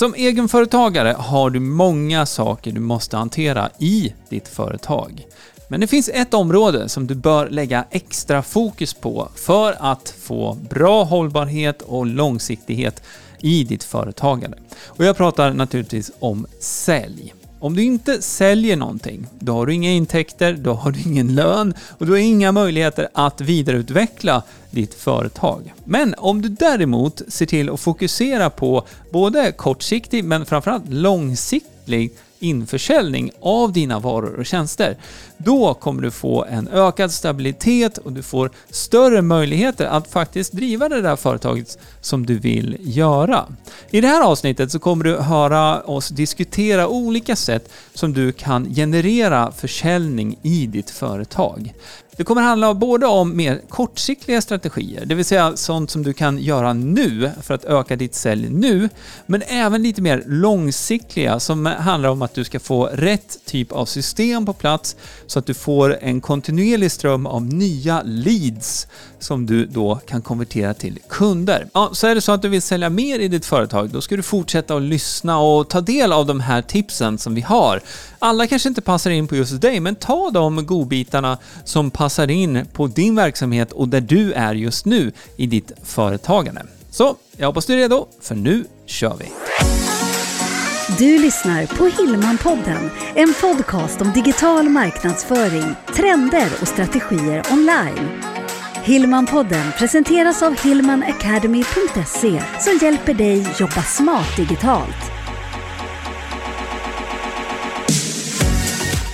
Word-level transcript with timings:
Som 0.00 0.14
egenföretagare 0.14 1.16
har 1.18 1.50
du 1.50 1.60
många 1.60 2.26
saker 2.26 2.72
du 2.72 2.80
måste 2.80 3.16
hantera 3.16 3.70
i 3.78 4.14
ditt 4.28 4.48
företag. 4.48 5.26
Men 5.68 5.80
det 5.80 5.86
finns 5.86 6.08
ett 6.08 6.34
område 6.34 6.88
som 6.88 7.06
du 7.06 7.14
bör 7.14 7.48
lägga 7.48 7.84
extra 7.90 8.42
fokus 8.42 8.94
på 8.94 9.28
för 9.34 9.76
att 9.78 10.14
få 10.20 10.54
bra 10.70 11.04
hållbarhet 11.04 11.82
och 11.82 12.06
långsiktighet 12.06 13.02
i 13.40 13.64
ditt 13.64 13.84
företagande. 13.84 14.58
Och 14.86 15.04
jag 15.04 15.16
pratar 15.16 15.52
naturligtvis 15.52 16.10
om 16.18 16.46
sälj. 16.60 17.34
Om 17.62 17.76
du 17.76 17.82
inte 17.82 18.22
säljer 18.22 18.76
någonting, 18.76 19.26
då 19.38 19.52
har 19.52 19.66
du 19.66 19.74
inga 19.74 19.90
intäkter, 19.90 20.52
då 20.52 20.72
har 20.72 20.90
du 20.90 21.00
ingen 21.00 21.34
lön 21.34 21.74
och 21.98 22.06
du 22.06 22.12
har 22.12 22.18
inga 22.18 22.52
möjligheter 22.52 23.08
att 23.14 23.40
vidareutveckla 23.40 24.42
ditt 24.70 24.94
företag. 24.94 25.74
Men 25.84 26.14
om 26.18 26.42
du 26.42 26.48
däremot 26.48 27.22
ser 27.28 27.46
till 27.46 27.70
att 27.70 27.80
fokusera 27.80 28.50
på 28.50 28.86
både 29.12 29.52
kortsiktig 29.52 30.24
men 30.24 30.46
framförallt 30.46 30.88
långsiktig 30.88 32.12
införsäljning 32.40 33.30
av 33.40 33.72
dina 33.72 33.98
varor 33.98 34.38
och 34.38 34.46
tjänster. 34.46 34.96
Då 35.36 35.74
kommer 35.74 36.02
du 36.02 36.10
få 36.10 36.44
en 36.44 36.68
ökad 36.68 37.12
stabilitet 37.12 37.98
och 37.98 38.12
du 38.12 38.22
får 38.22 38.50
större 38.70 39.22
möjligheter 39.22 39.86
att 39.86 40.08
faktiskt 40.08 40.52
driva 40.52 40.88
det 40.88 41.00
där 41.00 41.16
företaget 41.16 41.78
som 42.00 42.26
du 42.26 42.38
vill 42.38 42.76
göra. 42.80 43.46
I 43.90 44.00
det 44.00 44.08
här 44.08 44.22
avsnittet 44.22 44.72
så 44.72 44.78
kommer 44.78 45.04
du 45.04 45.16
höra 45.16 45.80
oss 45.80 46.08
diskutera 46.08 46.88
olika 46.88 47.36
sätt 47.36 47.72
som 47.94 48.12
du 48.12 48.32
kan 48.32 48.74
generera 48.74 49.52
försäljning 49.52 50.38
i 50.42 50.66
ditt 50.66 50.90
företag. 50.90 51.72
Det 52.20 52.24
kommer 52.24 52.42
handla 52.42 52.74
både 52.74 53.06
om 53.06 53.36
mer 53.36 53.60
kortsiktiga 53.68 54.40
strategier, 54.40 55.04
det 55.04 55.14
vill 55.14 55.24
säga 55.24 55.56
sånt 55.56 55.90
som 55.90 56.02
du 56.02 56.12
kan 56.12 56.38
göra 56.38 56.72
nu 56.72 57.30
för 57.42 57.54
att 57.54 57.64
öka 57.64 57.96
ditt 57.96 58.14
sälj 58.14 58.48
nu, 58.50 58.88
men 59.26 59.42
även 59.42 59.82
lite 59.82 60.02
mer 60.02 60.22
långsiktiga 60.26 61.40
som 61.40 61.66
handlar 61.66 62.08
om 62.08 62.22
att 62.22 62.34
du 62.34 62.44
ska 62.44 62.60
få 62.60 62.86
rätt 62.86 63.38
typ 63.44 63.72
av 63.72 63.86
system 63.86 64.46
på 64.46 64.52
plats 64.52 64.96
så 65.26 65.38
att 65.38 65.46
du 65.46 65.54
får 65.54 65.98
en 66.00 66.20
kontinuerlig 66.20 66.90
ström 66.92 67.26
av 67.26 67.44
nya 67.44 68.02
leads 68.04 68.86
som 69.20 69.46
du 69.46 69.66
då 69.66 70.00
kan 70.06 70.22
konvertera 70.22 70.74
till 70.74 70.98
kunder. 71.08 71.68
Ja, 71.72 71.90
så 71.92 72.06
är 72.06 72.14
det 72.14 72.20
så 72.20 72.32
att 72.32 72.42
du 72.42 72.48
vill 72.48 72.62
sälja 72.62 72.90
mer 72.90 73.18
i 73.18 73.28
ditt 73.28 73.46
företag, 73.46 73.90
då 73.90 74.00
ska 74.00 74.16
du 74.16 74.22
fortsätta 74.22 74.76
att 74.76 74.82
lyssna 74.82 75.38
och 75.38 75.68
ta 75.68 75.80
del 75.80 76.12
av 76.12 76.26
de 76.26 76.40
här 76.40 76.62
tipsen 76.62 77.18
som 77.18 77.34
vi 77.34 77.40
har. 77.40 77.80
Alla 78.18 78.46
kanske 78.46 78.68
inte 78.68 78.80
passar 78.80 79.10
in 79.10 79.28
på 79.28 79.36
just 79.36 79.60
dig, 79.60 79.80
men 79.80 79.94
ta 79.94 80.30
de 80.30 80.66
godbitarna 80.66 81.38
som 81.64 81.90
passar 81.90 82.30
in 82.30 82.66
på 82.72 82.86
din 82.86 83.16
verksamhet 83.16 83.72
och 83.72 83.88
där 83.88 84.00
du 84.00 84.32
är 84.32 84.54
just 84.54 84.84
nu 84.84 85.12
i 85.36 85.46
ditt 85.46 85.72
företagande. 85.82 86.62
Så, 86.90 87.16
jag 87.36 87.46
hoppas 87.46 87.66
du 87.66 87.72
är 87.72 87.76
redo, 87.76 88.06
för 88.20 88.34
nu 88.34 88.64
kör 88.86 89.16
vi! 89.18 89.26
Du 90.98 91.18
lyssnar 91.18 91.66
på 91.66 91.86
Hillmanpodden, 91.86 92.90
en 93.14 93.34
podcast 93.40 94.00
om 94.00 94.12
digital 94.12 94.68
marknadsföring, 94.68 95.74
trender 95.94 96.48
och 96.60 96.68
strategier 96.68 97.42
online. 97.52 98.39
Hillmanpodden 98.84 99.72
presenteras 99.78 100.42
av 100.42 100.64
hillmanacademy.se 100.64 102.42
som 102.60 102.78
hjälper 102.82 103.14
dig 103.14 103.46
jobba 103.58 103.82
smart 103.82 104.36
digitalt. 104.36 105.19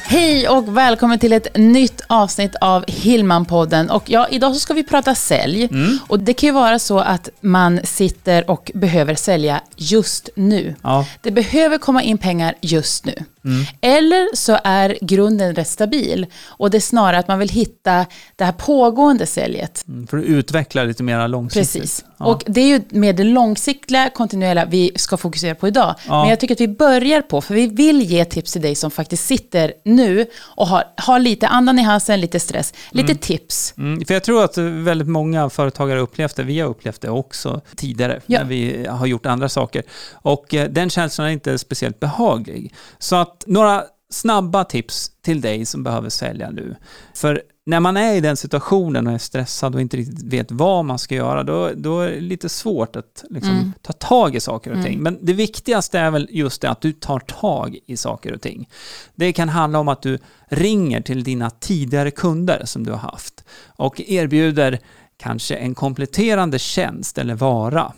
Hej 0.08 0.48
och 0.48 0.76
välkommen 0.76 1.18
till 1.18 1.32
ett 1.32 1.56
nytt 1.56 2.00
avsnitt 2.06 2.54
av 2.60 2.84
Hillman-podden. 2.86 3.90
Och 3.90 4.10
ja, 4.10 4.28
idag 4.30 4.54
så 4.54 4.60
ska 4.60 4.74
vi 4.74 4.82
prata 4.82 5.14
sälj. 5.14 5.64
Mm. 5.64 5.98
Och 6.08 6.20
det 6.20 6.34
kan 6.34 6.46
ju 6.46 6.52
vara 6.52 6.78
så 6.78 6.98
att 6.98 7.28
man 7.40 7.80
sitter 7.84 8.50
och 8.50 8.70
behöver 8.74 9.14
sälja 9.14 9.60
just 9.76 10.28
nu. 10.34 10.74
Ja. 10.82 11.06
Det 11.22 11.30
behöver 11.30 11.78
komma 11.78 12.02
in 12.02 12.18
pengar 12.18 12.54
just 12.60 13.04
nu. 13.04 13.24
Mm. 13.46 13.64
Eller 13.80 14.36
så 14.36 14.58
är 14.64 14.98
grunden 15.00 15.54
rätt 15.54 15.68
stabil 15.68 16.26
och 16.46 16.70
det 16.70 16.78
är 16.78 16.80
snarare 16.80 17.18
att 17.18 17.28
man 17.28 17.38
vill 17.38 17.48
hitta 17.48 18.06
det 18.36 18.44
här 18.44 18.52
pågående 18.52 19.26
säljet. 19.26 19.84
Mm, 19.88 20.06
för 20.06 20.18
att 20.18 20.24
utveckla 20.24 20.84
lite 20.84 21.02
mer 21.02 21.28
långsiktigt. 21.28 21.72
Precis. 21.72 22.04
Ja. 22.18 22.26
Och 22.26 22.42
det 22.46 22.60
är 22.60 22.66
ju 22.66 22.80
med 22.88 23.16
det 23.16 23.24
långsiktiga, 23.24 24.10
kontinuerliga 24.10 24.64
vi 24.64 24.92
ska 24.96 25.16
fokusera 25.16 25.54
på 25.54 25.68
idag. 25.68 25.94
Ja. 26.06 26.20
Men 26.20 26.30
jag 26.30 26.40
tycker 26.40 26.54
att 26.54 26.60
vi 26.60 26.68
börjar 26.68 27.22
på, 27.22 27.40
för 27.40 27.54
vi 27.54 27.66
vill 27.66 28.02
ge 28.02 28.24
tips 28.24 28.52
till 28.52 28.62
dig 28.62 28.74
som 28.74 28.90
faktiskt 28.90 29.26
sitter 29.26 29.72
nu 29.96 30.26
och 30.38 30.66
har, 30.66 30.84
har 30.96 31.18
lite 31.18 31.48
andan 31.48 31.78
i 31.78 31.82
halsen, 31.82 32.20
lite 32.20 32.40
stress, 32.40 32.74
lite 32.90 33.12
mm. 33.12 33.18
tips. 33.18 33.74
Mm, 33.78 34.04
för 34.04 34.14
jag 34.14 34.24
tror 34.24 34.44
att 34.44 34.58
väldigt 34.58 35.08
många 35.08 35.50
företagare 35.50 36.00
upplevt 36.00 36.36
det, 36.36 36.42
vi 36.42 36.60
har 36.60 36.68
upplevt 36.68 37.00
det 37.00 37.10
också 37.10 37.60
tidigare, 37.76 38.20
ja. 38.26 38.38
när 38.38 38.46
vi 38.46 38.86
har 38.86 39.06
gjort 39.06 39.26
andra 39.26 39.48
saker. 39.48 39.82
Och 40.12 40.54
eh, 40.54 40.68
den 40.68 40.90
känslan 40.90 41.26
är 41.26 41.30
inte 41.30 41.58
speciellt 41.58 42.00
behaglig. 42.00 42.74
Så 42.98 43.16
att 43.16 43.44
några 43.46 43.84
snabba 44.10 44.64
tips 44.64 45.10
till 45.22 45.40
dig 45.40 45.66
som 45.66 45.82
behöver 45.82 46.08
sälja 46.08 46.50
nu. 46.50 46.76
För 47.14 47.42
när 47.68 47.80
man 47.80 47.96
är 47.96 48.14
i 48.14 48.20
den 48.20 48.36
situationen 48.36 49.06
och 49.06 49.12
är 49.12 49.18
stressad 49.18 49.74
och 49.74 49.80
inte 49.80 49.96
riktigt 49.96 50.22
vet 50.22 50.50
vad 50.50 50.84
man 50.84 50.98
ska 50.98 51.14
göra, 51.14 51.42
då, 51.42 51.70
då 51.76 52.00
är 52.00 52.10
det 52.10 52.20
lite 52.20 52.48
svårt 52.48 52.96
att 52.96 53.24
liksom 53.30 53.52
mm. 53.52 53.72
ta 53.82 53.92
tag 53.92 54.34
i 54.34 54.40
saker 54.40 54.70
och 54.70 54.84
ting. 54.84 54.92
Mm. 54.92 55.02
Men 55.02 55.18
det 55.22 55.32
viktigaste 55.32 55.98
är 55.98 56.10
väl 56.10 56.28
just 56.30 56.62
det 56.62 56.70
att 56.70 56.80
du 56.80 56.92
tar 56.92 57.18
tag 57.18 57.78
i 57.86 57.96
saker 57.96 58.32
och 58.32 58.40
ting. 58.40 58.68
Det 59.14 59.32
kan 59.32 59.48
handla 59.48 59.78
om 59.78 59.88
att 59.88 60.02
du 60.02 60.18
ringer 60.48 61.00
till 61.00 61.24
dina 61.24 61.50
tidigare 61.50 62.10
kunder 62.10 62.62
som 62.64 62.84
du 62.84 62.92
har 62.92 62.98
haft 62.98 63.44
och 63.66 64.00
erbjuder 64.00 64.80
kanske 65.16 65.56
en 65.56 65.74
kompletterande 65.74 66.58
tjänst 66.58 67.18
eller 67.18 67.34
vara. 67.34 67.92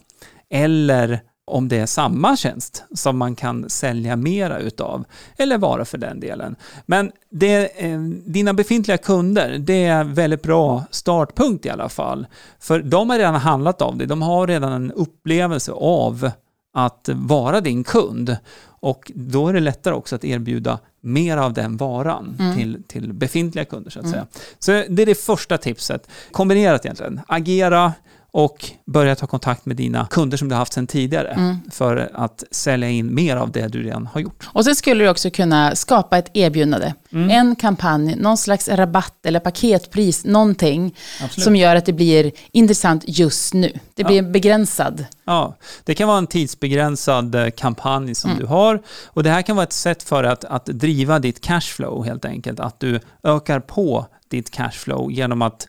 Eller 0.50 1.20
om 1.48 1.68
det 1.68 1.76
är 1.76 1.86
samma 1.86 2.36
tjänst 2.36 2.84
som 2.94 3.18
man 3.18 3.34
kan 3.34 3.70
sälja 3.70 4.16
mera 4.16 4.58
utav, 4.58 5.04
eller 5.36 5.58
vara 5.58 5.84
för 5.84 5.98
den 5.98 6.20
delen. 6.20 6.56
Men 6.86 7.12
det, 7.30 7.84
eh, 7.84 8.00
dina 8.26 8.54
befintliga 8.54 8.98
kunder, 8.98 9.58
det 9.58 9.84
är 9.84 10.00
en 10.00 10.14
väldigt 10.14 10.42
bra 10.42 10.84
startpunkt 10.90 11.66
i 11.66 11.70
alla 11.70 11.88
fall. 11.88 12.26
För 12.60 12.82
de 12.82 13.10
har 13.10 13.18
redan 13.18 13.34
handlat 13.34 13.82
av 13.82 13.96
det, 13.96 14.06
de 14.06 14.22
har 14.22 14.46
redan 14.46 14.72
en 14.72 14.92
upplevelse 14.92 15.72
av 15.72 16.30
att 16.74 17.08
vara 17.12 17.60
din 17.60 17.84
kund. 17.84 18.36
Och 18.80 19.12
då 19.14 19.48
är 19.48 19.52
det 19.52 19.60
lättare 19.60 19.94
också 19.94 20.16
att 20.16 20.24
erbjuda 20.24 20.78
mer 21.00 21.36
av 21.36 21.52
den 21.52 21.76
varan 21.76 22.36
mm. 22.38 22.56
till, 22.56 22.82
till 22.88 23.12
befintliga 23.12 23.64
kunder 23.64 23.90
så 23.90 23.98
att 23.98 24.04
mm. 24.04 24.12
säga. 24.12 24.26
Så 24.58 24.72
det 24.94 25.02
är 25.02 25.06
det 25.06 25.14
första 25.14 25.58
tipset. 25.58 26.08
Kombinerat 26.32 26.84
egentligen. 26.84 27.20
Agera, 27.28 27.92
och 28.32 28.70
börja 28.84 29.16
ta 29.16 29.26
kontakt 29.26 29.66
med 29.66 29.76
dina 29.76 30.06
kunder 30.10 30.36
som 30.36 30.48
du 30.48 30.54
har 30.54 30.58
haft 30.58 30.72
sedan 30.72 30.86
tidigare 30.86 31.28
mm. 31.28 31.56
för 31.70 32.10
att 32.14 32.44
sälja 32.50 32.88
in 32.88 33.14
mer 33.14 33.36
av 33.36 33.52
det 33.52 33.68
du 33.68 33.82
redan 33.82 34.06
har 34.06 34.20
gjort. 34.20 34.48
Och 34.52 34.64
sen 34.64 34.76
skulle 34.76 35.04
du 35.04 35.10
också 35.10 35.30
kunna 35.30 35.76
skapa 35.76 36.18
ett 36.18 36.30
erbjudande, 36.34 36.94
mm. 37.12 37.30
en 37.30 37.56
kampanj, 37.56 38.16
någon 38.16 38.36
slags 38.36 38.68
rabatt 38.68 39.26
eller 39.26 39.40
paketpris, 39.40 40.24
någonting 40.24 40.94
Absolut. 41.22 41.44
som 41.44 41.56
gör 41.56 41.76
att 41.76 41.86
det 41.86 41.92
blir 41.92 42.32
intressant 42.52 43.04
just 43.06 43.54
nu. 43.54 43.78
Det 43.94 44.04
blir 44.04 44.22
ja. 44.22 44.28
begränsad. 44.28 45.04
Ja, 45.24 45.56
det 45.84 45.94
kan 45.94 46.08
vara 46.08 46.18
en 46.18 46.26
tidsbegränsad 46.26 47.34
eh, 47.34 47.50
kampanj 47.50 48.14
som 48.14 48.30
mm. 48.30 48.40
du 48.40 48.46
har 48.46 48.82
och 49.06 49.22
det 49.22 49.30
här 49.30 49.42
kan 49.42 49.56
vara 49.56 49.66
ett 49.66 49.72
sätt 49.72 50.02
för 50.02 50.24
att, 50.24 50.44
att 50.44 50.66
driva 50.66 51.18
ditt 51.18 51.40
cashflow 51.40 52.04
helt 52.04 52.24
enkelt, 52.24 52.60
att 52.60 52.80
du 52.80 53.00
ökar 53.22 53.60
på 53.60 54.06
ditt 54.30 54.50
cashflow 54.50 55.12
genom 55.12 55.42
att 55.42 55.68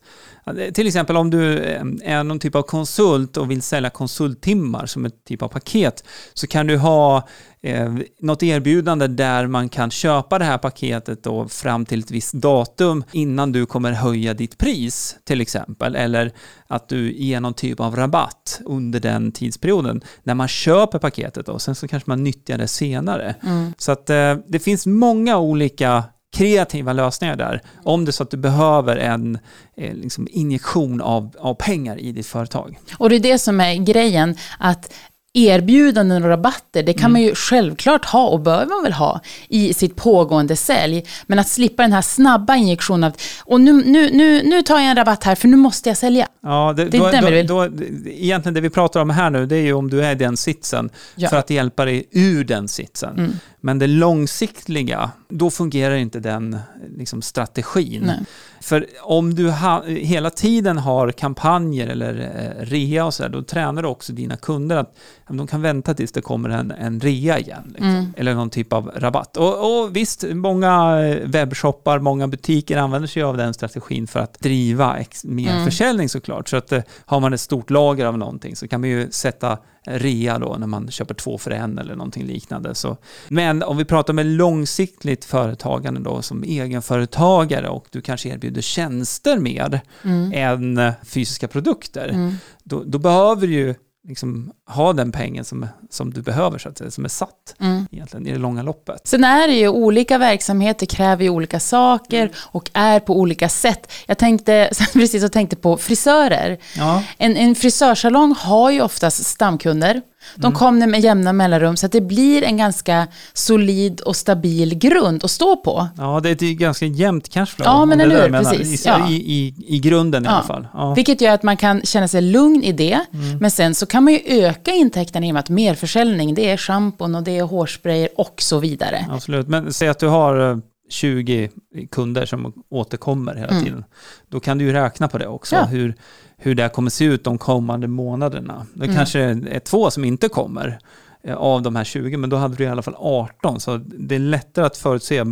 till 0.74 0.88
exempel 0.88 1.18
om 1.18 1.30
du 1.30 1.58
eh, 1.58 1.82
är 2.04 2.24
någon 2.24 2.40
typ 2.40 2.56
av 2.56 2.62
konsult 2.62 3.38
och 3.38 3.52
vill 3.52 3.62
sälja 3.62 3.90
konsulttimmar 3.90 4.86
som 4.86 5.06
ett 5.06 5.26
typ 5.26 5.42
av 5.42 5.48
paket 5.48 6.04
så 6.34 6.48
kan 6.48 6.68
du 6.68 6.78
ha 6.78 7.28
eh, 7.62 7.96
något 8.20 8.44
erbjudande 8.44 9.08
där 9.08 9.48
man 9.48 9.70
kan 9.70 9.92
köpa 9.92 10.40
det 10.40 10.46
här 10.46 10.58
paketet 10.58 11.24
då 11.24 11.48
fram 11.48 11.86
till 11.86 12.00
ett 12.00 12.12
visst 12.12 12.34
datum 12.34 13.04
innan 13.12 13.52
du 13.52 13.66
kommer 13.66 13.92
höja 13.92 14.34
ditt 14.34 14.58
pris 14.58 15.18
till 15.24 15.42
exempel. 15.42 15.96
Eller 15.96 16.32
att 16.68 16.90
du 16.90 17.14
ger 17.14 17.40
någon 17.40 17.54
typ 17.54 17.80
av 17.80 17.96
rabatt 17.96 18.62
under 18.66 19.00
den 19.00 19.32
tidsperioden 19.32 20.02
när 20.24 20.36
man 20.36 20.48
köper 20.48 21.00
paketet 21.00 21.50
och 21.50 21.62
sen 21.62 21.76
så 21.76 21.88
kanske 21.88 22.10
man 22.10 22.24
nyttjar 22.24 22.58
det 22.58 22.68
senare. 22.68 23.36
Mm. 23.44 23.74
Så 23.78 23.92
att 23.92 24.10
eh, 24.10 24.36
det 24.48 24.60
finns 24.60 24.86
många 24.86 25.38
olika 25.38 26.04
kreativa 26.40 26.94
lösningar 26.94 27.36
där. 27.36 27.62
Om 27.84 28.06
det 28.06 28.10
är 28.10 28.14
så 28.14 28.24
att 28.24 28.32
du 28.32 28.38
behöver 28.38 28.98
en 28.98 29.40
eh, 29.78 29.94
liksom 29.94 30.28
injektion 30.32 31.02
av, 31.02 31.36
av 31.40 31.54
pengar 31.54 32.00
i 32.00 32.12
ditt 32.12 32.28
företag. 32.28 32.80
Och 32.98 33.10
det 33.10 33.16
är 33.16 33.20
det 33.20 33.40
som 33.40 33.62
är 33.62 33.76
grejen, 33.76 34.36
att 34.60 34.94
erbjudanden 35.34 36.24
och 36.24 36.30
rabatter, 36.30 36.84
det 36.84 36.94
kan 36.94 37.02
mm. 37.02 37.12
man 37.12 37.22
ju 37.22 37.36
självklart 37.36 38.06
ha 38.06 38.28
och 38.28 38.40
bör 38.40 38.66
man 38.66 38.84
väl 38.84 38.94
ha 38.94 39.22
i 39.48 39.74
sitt 39.74 39.96
pågående 39.96 40.56
sälj. 40.56 41.06
Men 41.28 41.40
att 41.40 41.48
slippa 41.48 41.84
den 41.84 41.94
här 41.94 42.02
snabba 42.02 42.56
injektionen 42.56 43.04
av, 43.04 43.14
och 43.46 43.62
nu, 43.62 43.74
nu, 43.74 44.10
nu, 44.12 44.44
nu 44.44 44.62
tar 44.62 44.80
jag 44.80 44.90
en 44.90 44.96
rabatt 44.96 45.24
här 45.24 45.36
för 45.36 45.48
nu 45.48 45.58
måste 45.58 45.90
jag 45.90 45.98
sälja. 45.98 46.28
Ja, 46.44 46.74
det, 46.78 46.86
det 46.86 46.98
är 46.98 47.02
då, 47.02 47.12
den 47.12 47.26
vi 47.26 47.32
vill. 47.32 47.48
Då, 47.48 47.68
då, 47.68 47.84
egentligen 48.06 48.54
det 48.54 48.62
vi 48.62 48.70
pratar 48.70 49.00
om 49.02 49.10
här 49.10 49.30
nu, 49.30 49.46
det 49.46 49.56
är 49.56 49.62
ju 49.62 49.74
om 49.74 49.90
du 49.90 50.06
är 50.06 50.12
i 50.12 50.16
den 50.16 50.38
sitsen 50.38 50.90
ja. 51.16 51.30
för 51.30 51.38
att 51.38 51.50
hjälpa 51.50 51.86
dig 51.86 52.08
ur 52.12 52.44
den 52.44 52.68
sitsen. 52.68 53.18
Mm. 53.18 53.32
Men 53.62 53.80
det 53.80 53.88
långsiktiga, 53.88 55.12
då 55.30 55.50
fungerar 55.50 55.96
inte 55.96 56.20
den 56.20 56.60
liksom, 56.98 57.22
strategin. 57.22 58.04
Nej. 58.06 58.20
För 58.62 58.86
om 59.02 59.36
du 59.36 59.50
ha, 59.50 59.84
hela 59.86 60.30
tiden 60.30 60.78
har 60.78 61.12
kampanjer 61.12 61.88
eller 61.88 62.20
eh, 62.20 62.66
rea 62.66 63.06
och 63.06 63.14
sådär, 63.14 63.30
då 63.30 63.44
tränar 63.44 63.82
du 63.82 63.88
också 63.88 64.14
dina 64.14 64.38
kunder 64.38 64.78
att 64.78 64.96
de 65.28 65.48
kan 65.48 65.62
vänta 65.62 65.94
tills 65.94 66.12
det 66.12 66.22
kommer 66.22 66.50
en, 66.50 66.72
en 66.72 67.00
rea 67.00 67.40
igen. 67.40 67.64
Liksom, 67.68 67.90
mm. 67.90 68.14
Eller 68.18 68.34
någon 68.34 68.50
typ 68.50 68.74
av 68.74 68.92
rabatt. 68.96 69.38
Och, 69.38 69.84
och, 69.84 69.96
visst, 69.96 70.24
många 70.34 71.02
eh, 71.06 71.28
webbshoppar, 71.28 72.00
många 72.00 72.28
butiker 72.28 72.78
använder 72.78 73.08
sig 73.08 73.24
av 73.24 73.38
den 73.38 73.54
strategin 73.54 74.08
för 74.08 74.20
att 74.20 74.40
driva 74.40 74.98
ex, 74.98 75.26
mer 75.26 75.52
mm. 75.52 75.66
försäljning 75.66 76.10
såklart. 76.10 76.50
Så 76.50 76.58
att 76.58 76.72
eh, 76.72 76.82
har 77.06 77.20
man 77.20 77.34
ett 77.34 77.42
stort 77.42 77.70
lager 77.70 78.06
av 78.06 78.18
någonting 78.18 78.56
så 78.56 78.68
kan 78.68 78.82
man 78.82 78.90
ju 78.90 79.12
sätta 79.12 79.58
rea 79.86 80.40
då 80.40 80.56
när 80.60 80.68
man 80.68 80.92
köper 80.92 81.14
två 81.14 81.38
för 81.38 81.52
en 81.52 81.78
eller 81.78 81.96
någonting 81.96 82.26
liknande. 82.26 82.76
Så, 82.76 82.98
men 83.28 83.64
om 83.64 83.78
vi 83.78 83.86
pratar 83.86 84.14
med 84.14 84.26
långsiktigt 84.26 85.26
företagande 85.26 86.00
då 86.00 86.22
som 86.22 86.44
egenföretagare 86.44 87.70
och 87.70 87.88
du 87.92 88.02
kanske 88.02 88.30
erbjuder 88.30 88.62
tjänster 88.62 89.38
mer 89.38 89.82
mm. 90.04 90.32
än 90.34 90.94
fysiska 91.04 91.48
produkter, 91.48 92.08
mm. 92.08 92.34
då, 92.64 92.84
då 92.84 92.98
behöver 92.98 93.48
du 93.48 93.54
ju 93.54 93.76
liksom 94.08 94.52
ha 94.68 94.94
den 94.94 95.12
pengen 95.12 95.46
som, 95.46 95.68
som 95.90 96.14
du 96.14 96.22
behöver, 96.22 96.58
så 96.58 96.70
att 96.70 96.78
säga, 96.78 96.92
som 96.92 97.06
är 97.06 97.10
satt 97.10 97.56
mm. 97.60 97.88
egentligen 97.92 98.28
i 98.28 98.32
det 98.32 98.38
långa 98.38 98.64
loppet. 98.64 99.08
Sen 99.08 99.24
är 99.24 99.48
det 99.48 99.54
ju 99.54 99.68
olika 99.68 100.18
verksamheter 100.18 100.86
kräver 100.86 101.24
ju 101.24 101.30
olika 101.30 101.60
saker 101.60 102.22
mm. 102.22 102.34
och 102.38 102.70
är 102.74 103.00
på 103.00 103.20
olika 103.20 103.50
sätt. 103.50 103.92
Jag 104.06 104.18
tänkte, 104.18 104.72
precis 104.94 105.24
och 105.24 105.32
tänkte 105.32 105.56
på 105.56 105.78
frisörer. 105.78 106.58
Ja. 106.78 107.04
En, 107.18 107.38
en 107.38 107.56
frisörsalong 107.56 108.36
har 108.38 108.72
ju 108.72 108.82
oftast 108.82 109.26
stamkunder 109.26 110.02
de 110.36 110.46
mm. 110.46 110.60
kommer 110.60 110.88
med 110.88 111.00
jämna 111.00 111.34
mellanrum 111.34 111.78
så 111.78 111.86
att 111.86 111.92
det 111.92 112.02
blir 112.02 112.44
en 112.44 112.58
ganska 112.58 113.08
solid 113.34 114.02
och 114.02 114.16
stabil 114.16 114.78
grund 114.78 115.24
att 115.24 115.32
stå 115.32 115.56
på. 115.56 115.88
Ja, 115.98 116.20
det 116.24 116.30
är 116.30 116.34
ett 116.34 116.42
ganska 116.42 116.86
jämnt 116.86 117.30
cashflow. 117.30 117.66
Ja, 117.66 117.86
men 117.86 118.02
eller 118.02 118.24
hur, 118.24 118.32
precis. 118.32 118.86
I, 118.86 118.90
ja. 118.90 119.10
i, 119.10 119.14
i, 119.14 119.54
I 119.68 119.80
grunden 119.80 120.24
i 120.24 120.28
ja. 120.28 120.32
alla 120.32 120.44
fall. 120.44 120.68
Ja. 120.74 120.94
Vilket 120.94 121.22
gör 121.22 121.34
att 121.34 121.44
man 121.44 121.58
kan 121.58 121.82
känna 121.82 122.08
sig 122.08 122.22
lugn 122.22 122.64
i 122.64 122.72
det. 122.72 123.06
Mm. 123.14 123.38
Men 123.38 123.52
sen 123.52 123.76
så 123.76 123.86
kan 123.86 124.04
man 124.04 124.14
ju 124.14 124.20
öka 124.26 124.72
intäkterna 124.72 125.26
i 125.26 125.30
och 125.30 125.34
med 125.34 125.40
att 125.40 125.50
merförsäljning, 125.50 126.36
det 126.36 126.50
är 126.50 126.58
schampon 126.58 127.16
och 127.16 127.24
det 127.24 127.38
är 127.38 127.44
hårsprayer 127.44 128.10
och 128.16 128.42
så 128.42 128.60
vidare. 128.60 129.06
Absolut, 129.12 129.48
men 129.48 129.74
säg 129.74 129.88
att 129.88 130.00
du 130.00 130.08
har 130.08 130.62
20 130.90 131.44
eh, 131.44 131.88
kunder 131.92 132.26
som 132.26 132.54
återkommer 132.70 133.36
hela 133.36 133.48
mm. 133.48 133.64
tiden. 133.64 133.84
Då 134.28 134.40
kan 134.40 134.58
du 134.58 134.66
ju 134.66 134.74
räkna 134.74 135.08
på 135.08 135.18
det 135.18 135.28
också. 135.28 135.56
Hur, 135.56 135.96
hur 136.40 136.56
det 136.56 136.70
kommer 136.70 136.90
se 136.90 137.06
ut 137.06 137.24
de 137.24 137.38
kommande 137.38 137.88
månaderna. 137.88 138.66
Det 138.74 138.86
mm. 138.86 138.96
kanske 138.96 139.20
är 139.20 139.60
två 139.60 139.92
som 139.92 140.06
inte 140.06 140.30
kommer 140.30 140.80
eh, 141.24 141.36
av 141.36 141.62
de 141.62 141.76
här 141.76 141.84
20, 141.84 142.18
men 142.18 142.30
då 142.30 142.38
hade 142.38 142.56
du 142.56 142.64
i 142.64 142.68
alla 142.68 142.82
fall 142.82 142.96
18. 142.98 143.60
Så 143.60 143.78
det 143.78 144.16
är 144.16 144.20
lättare 144.20 144.66
att 144.66 144.78
förutse 144.78 145.24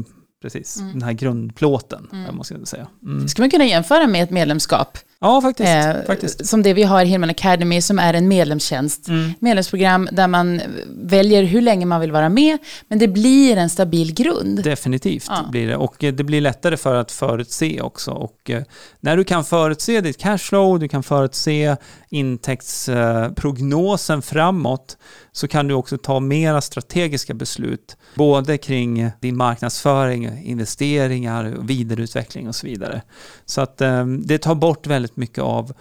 precis, 0.42 0.80
mm. 0.80 0.92
den 0.92 1.02
här 1.02 1.14
grundplåten, 1.14 2.08
mm. 2.12 2.36
måste 2.36 2.54
jag 2.54 2.68
säga. 2.68 2.88
Mm. 3.04 3.28
Ska 3.28 3.42
man 3.42 3.50
kunna 3.50 3.66
jämföra 3.66 4.08
med 4.08 4.24
ett 4.24 4.32
medlemskap? 4.32 4.98
Ja, 5.20 5.42
faktiskt. 5.42 5.70
Eh, 5.70 5.94
faktiskt. 6.08 6.48
Som 6.48 6.64
det 6.64 6.74
vi 6.74 6.84
har 6.84 7.02
i 7.02 7.06
Hillman 7.06 7.30
Academy 7.30 7.82
som 7.82 8.00
är 8.00 8.14
en 8.14 8.28
medlemstjänst. 8.28 9.08
Mm. 9.08 9.34
Medlemsprogram 9.40 10.10
där 10.12 10.28
man 10.28 10.62
väljer 10.88 11.44
hur 11.44 11.62
länge 11.62 11.86
man 11.86 12.02
vill 12.02 12.12
vara 12.12 12.30
med, 12.30 12.58
men 12.88 13.00
det 13.00 13.08
blir 13.08 13.58
en 13.58 13.70
stabil 13.70 14.14
grund. 14.14 14.64
Definitivt 14.64 15.26
ja. 15.30 15.46
blir 15.52 15.68
det. 15.68 15.76
Och 15.76 16.04
eh, 16.04 16.14
det 16.14 16.24
blir 16.24 16.42
lättare 16.42 16.78
för 16.78 16.96
att 16.96 17.12
förutse 17.12 17.82
också. 17.82 18.12
Och 18.12 18.50
eh, 18.50 18.64
när 19.00 19.18
du 19.18 19.24
kan 19.24 19.46
förutse 19.46 20.02
ditt 20.02 20.18
cashflow, 20.18 20.80
du 20.80 20.88
kan 20.88 21.04
förutse 21.04 21.76
intäktsprognosen 22.10 24.22
framåt, 24.22 24.98
så 25.32 25.48
kan 25.48 25.68
du 25.68 25.74
också 25.74 25.98
ta 25.98 26.20
mera 26.20 26.62
strategiska 26.62 27.34
beslut, 27.34 27.98
både 28.16 28.58
kring 28.58 29.12
din 29.22 29.38
marknadsföring, 29.38 30.44
investeringar, 30.44 31.56
vidareutveckling 31.62 32.48
och 32.48 32.56
så 32.56 32.68
vidare. 32.68 33.02
Så 33.46 33.62
att 33.62 33.82
det 34.26 34.38
tar 34.38 34.56
bort 34.56 34.88
väldigt 34.88 35.07
väldigt 35.08 35.18
mycket 35.18 35.44
av, 35.44 35.74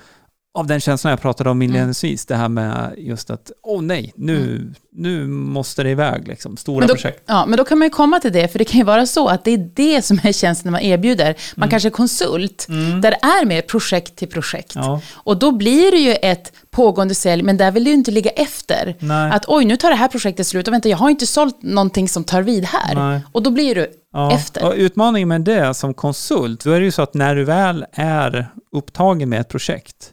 av 0.56 0.66
den 0.66 0.80
känslan 0.80 1.10
jag 1.10 1.20
pratade 1.20 1.50
om 1.50 1.62
inledningsvis, 1.62 2.30
mm. 2.30 2.36
det 2.36 2.42
här 2.42 2.48
med 2.48 2.94
just 2.98 3.30
att, 3.30 3.50
åh 3.62 3.78
oh, 3.78 3.82
nej, 3.82 4.12
nu, 4.16 4.36
mm. 4.36 4.74
nu 4.92 5.26
måste 5.26 5.82
det 5.82 5.90
iväg, 5.90 6.28
liksom, 6.28 6.56
stora 6.56 6.86
då, 6.86 6.94
projekt. 6.94 7.22
Ja, 7.26 7.46
men 7.46 7.56
då 7.56 7.64
kan 7.64 7.78
man 7.78 7.86
ju 7.86 7.90
komma 7.90 8.20
till 8.20 8.32
det, 8.32 8.48
för 8.48 8.58
det 8.58 8.64
kan 8.64 8.78
ju 8.78 8.84
vara 8.84 9.06
så 9.06 9.28
att 9.28 9.44
det 9.44 9.50
är 9.50 9.70
det 9.74 10.02
som 10.02 10.20
är 10.22 10.32
tjänsten 10.32 10.72
man 10.72 10.80
erbjuder. 10.80 11.36
Man 11.54 11.62
mm. 11.62 11.70
kanske 11.70 11.88
är 11.88 11.90
konsult, 11.90 12.66
mm. 12.68 13.00
där 13.00 13.10
det 13.10 13.26
är 13.26 13.46
mer 13.46 13.62
projekt 13.62 14.16
till 14.16 14.28
projekt. 14.28 14.72
Ja. 14.74 15.00
Och 15.14 15.38
då 15.38 15.52
blir 15.52 15.90
det 15.90 15.98
ju 15.98 16.12
ett 16.12 16.52
pågående 16.70 17.14
sälj, 17.14 17.42
men 17.42 17.56
där 17.56 17.70
vill 17.70 17.84
du 17.84 17.92
inte 17.92 18.10
ligga 18.10 18.30
efter. 18.30 18.96
Nej. 18.98 19.30
Att 19.30 19.44
oj, 19.48 19.64
nu 19.64 19.76
tar 19.76 19.90
det 19.90 19.96
här 19.96 20.08
projektet 20.08 20.46
slut 20.46 20.68
och 20.68 20.74
vänta, 20.74 20.88
jag 20.88 20.96
har 20.96 21.10
inte 21.10 21.26
sålt 21.26 21.62
någonting 21.62 22.08
som 22.08 22.24
tar 22.24 22.42
vid 22.42 22.64
här. 22.64 22.94
Nej. 22.94 23.20
Och 23.32 23.42
då 23.42 23.50
blir 23.50 23.74
du 23.74 23.90
ja. 24.12 24.32
efter. 24.32 24.64
Och 24.66 24.74
utmaningen 24.76 25.28
med 25.28 25.40
det 25.40 25.74
som 25.74 25.94
konsult, 25.94 26.64
då 26.64 26.70
är 26.70 26.80
det 26.80 26.84
ju 26.84 26.92
så 26.92 27.02
att 27.02 27.14
när 27.14 27.34
du 27.34 27.44
väl 27.44 27.84
är 27.92 28.48
upptagen 28.72 29.28
med 29.28 29.40
ett 29.40 29.48
projekt, 29.48 30.12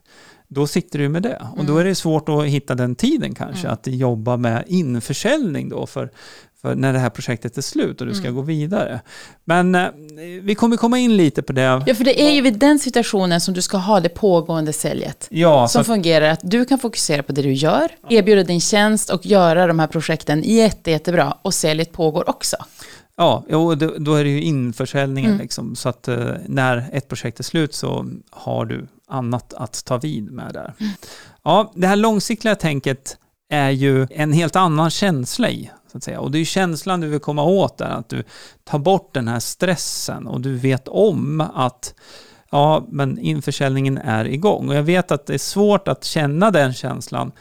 då 0.54 0.68
sitter 0.68 1.00
du 1.00 1.10
med 1.10 1.24
det. 1.24 1.42
Och 1.52 1.60
mm. 1.60 1.66
då 1.66 1.78
är 1.78 1.84
det 1.84 1.96
svårt 1.96 2.30
att 2.30 2.46
hitta 2.46 2.76
den 2.76 2.96
tiden 2.96 3.36
kanske, 3.36 3.68
mm. 3.68 3.74
att 3.74 3.88
jobba 3.88 4.38
med 4.38 4.64
införsäljning 4.68 5.70
då 5.70 5.86
för, 5.86 6.10
för 6.62 6.76
när 6.76 6.94
det 6.94 7.00
här 7.00 7.10
projektet 7.10 7.58
är 7.58 7.62
slut 7.62 8.02
och 8.02 8.08
du 8.08 8.14
ska 8.14 8.28
mm. 8.28 8.36
gå 8.36 8.42
vidare. 8.42 9.02
Men 9.44 9.76
eh, 9.76 9.88
vi 10.42 10.56
kommer 10.56 10.78
komma 10.78 11.00
in 11.00 11.18
lite 11.18 11.42
på 11.42 11.54
det. 11.54 11.84
Ja, 11.86 11.96
för 11.96 12.04
det 12.04 12.22
är 12.22 12.32
ju 12.32 12.42
vid 12.42 12.60
den 12.60 12.80
situationen 12.80 13.42
som 13.42 13.54
du 13.54 13.62
ska 13.62 13.78
ha 13.78 14.00
det 14.00 14.10
pågående 14.10 14.74
säljet. 14.74 15.28
Ja, 15.30 15.68
som 15.68 15.86
fungerar 15.86 16.30
att 16.30 16.42
du 16.44 16.66
kan 16.66 16.80
fokusera 16.80 17.24
på 17.24 17.32
det 17.32 17.42
du 17.42 17.54
gör, 17.54 17.92
erbjuda 18.10 18.44
din 18.44 18.62
tjänst 18.62 19.10
och 19.10 19.26
göra 19.26 19.68
de 19.68 19.80
här 19.80 19.88
projekten 19.88 20.44
jätte, 20.44 20.92
jättebra 20.92 21.38
och 21.42 21.54
säljet 21.54 21.92
pågår 21.92 22.30
också. 22.30 22.58
Ja, 23.16 23.44
och 23.50 23.78
då 23.78 24.16
är 24.16 24.24
det 24.24 24.30
ju 24.30 24.42
införsäljningen 24.42 25.32
mm. 25.32 25.42
liksom, 25.42 25.76
så 25.76 25.90
att 25.90 26.08
eh, 26.08 26.28
när 26.46 26.90
ett 26.92 27.08
projekt 27.08 27.40
är 27.40 27.44
slut 27.44 27.74
så 27.74 28.06
har 28.30 28.66
du 28.66 28.88
annat 29.08 29.54
att 29.54 29.86
ta 29.86 29.98
vid 29.98 30.32
med 30.32 30.54
där. 30.54 30.74
Ja, 31.44 31.72
det 31.76 31.88
här 31.88 31.96
långsiktiga 31.96 32.56
tänket 32.56 33.18
är 33.50 33.70
ju 33.70 34.08
en 34.10 34.34
helt 34.34 34.56
annan 34.56 34.90
känsla 34.90 35.50
i. 35.50 35.72
Så 35.92 35.98
att 35.98 36.04
säga. 36.04 36.20
Och 36.20 36.32
det 36.32 36.38
är 36.38 36.40
ju 36.40 36.46
känslan 36.46 37.02
du 37.02 37.08
vill 37.08 37.20
komma 37.20 37.44
åt 37.44 37.78
där, 37.78 37.90
att 37.90 38.10
du 38.10 38.24
tar 38.64 38.80
bort 38.80 39.14
den 39.14 39.28
här 39.28 39.40
stressen 39.40 40.28
och 40.28 40.42
du 40.42 40.56
vet 40.58 40.88
om 40.88 41.42
att 41.42 41.94
ja, 42.52 42.86
men 42.90 43.20
införsäljningen 43.20 43.98
är 43.98 44.26
igång. 44.26 44.70
Och 44.70 44.76
jag 44.76 44.84
vet 44.84 45.12
att 45.12 45.26
det 45.26 45.34
är 45.34 45.38
svårt 45.38 45.88
att 45.88 46.04
känna 46.04 46.52
den 46.52 46.74
känslan 46.74 47.32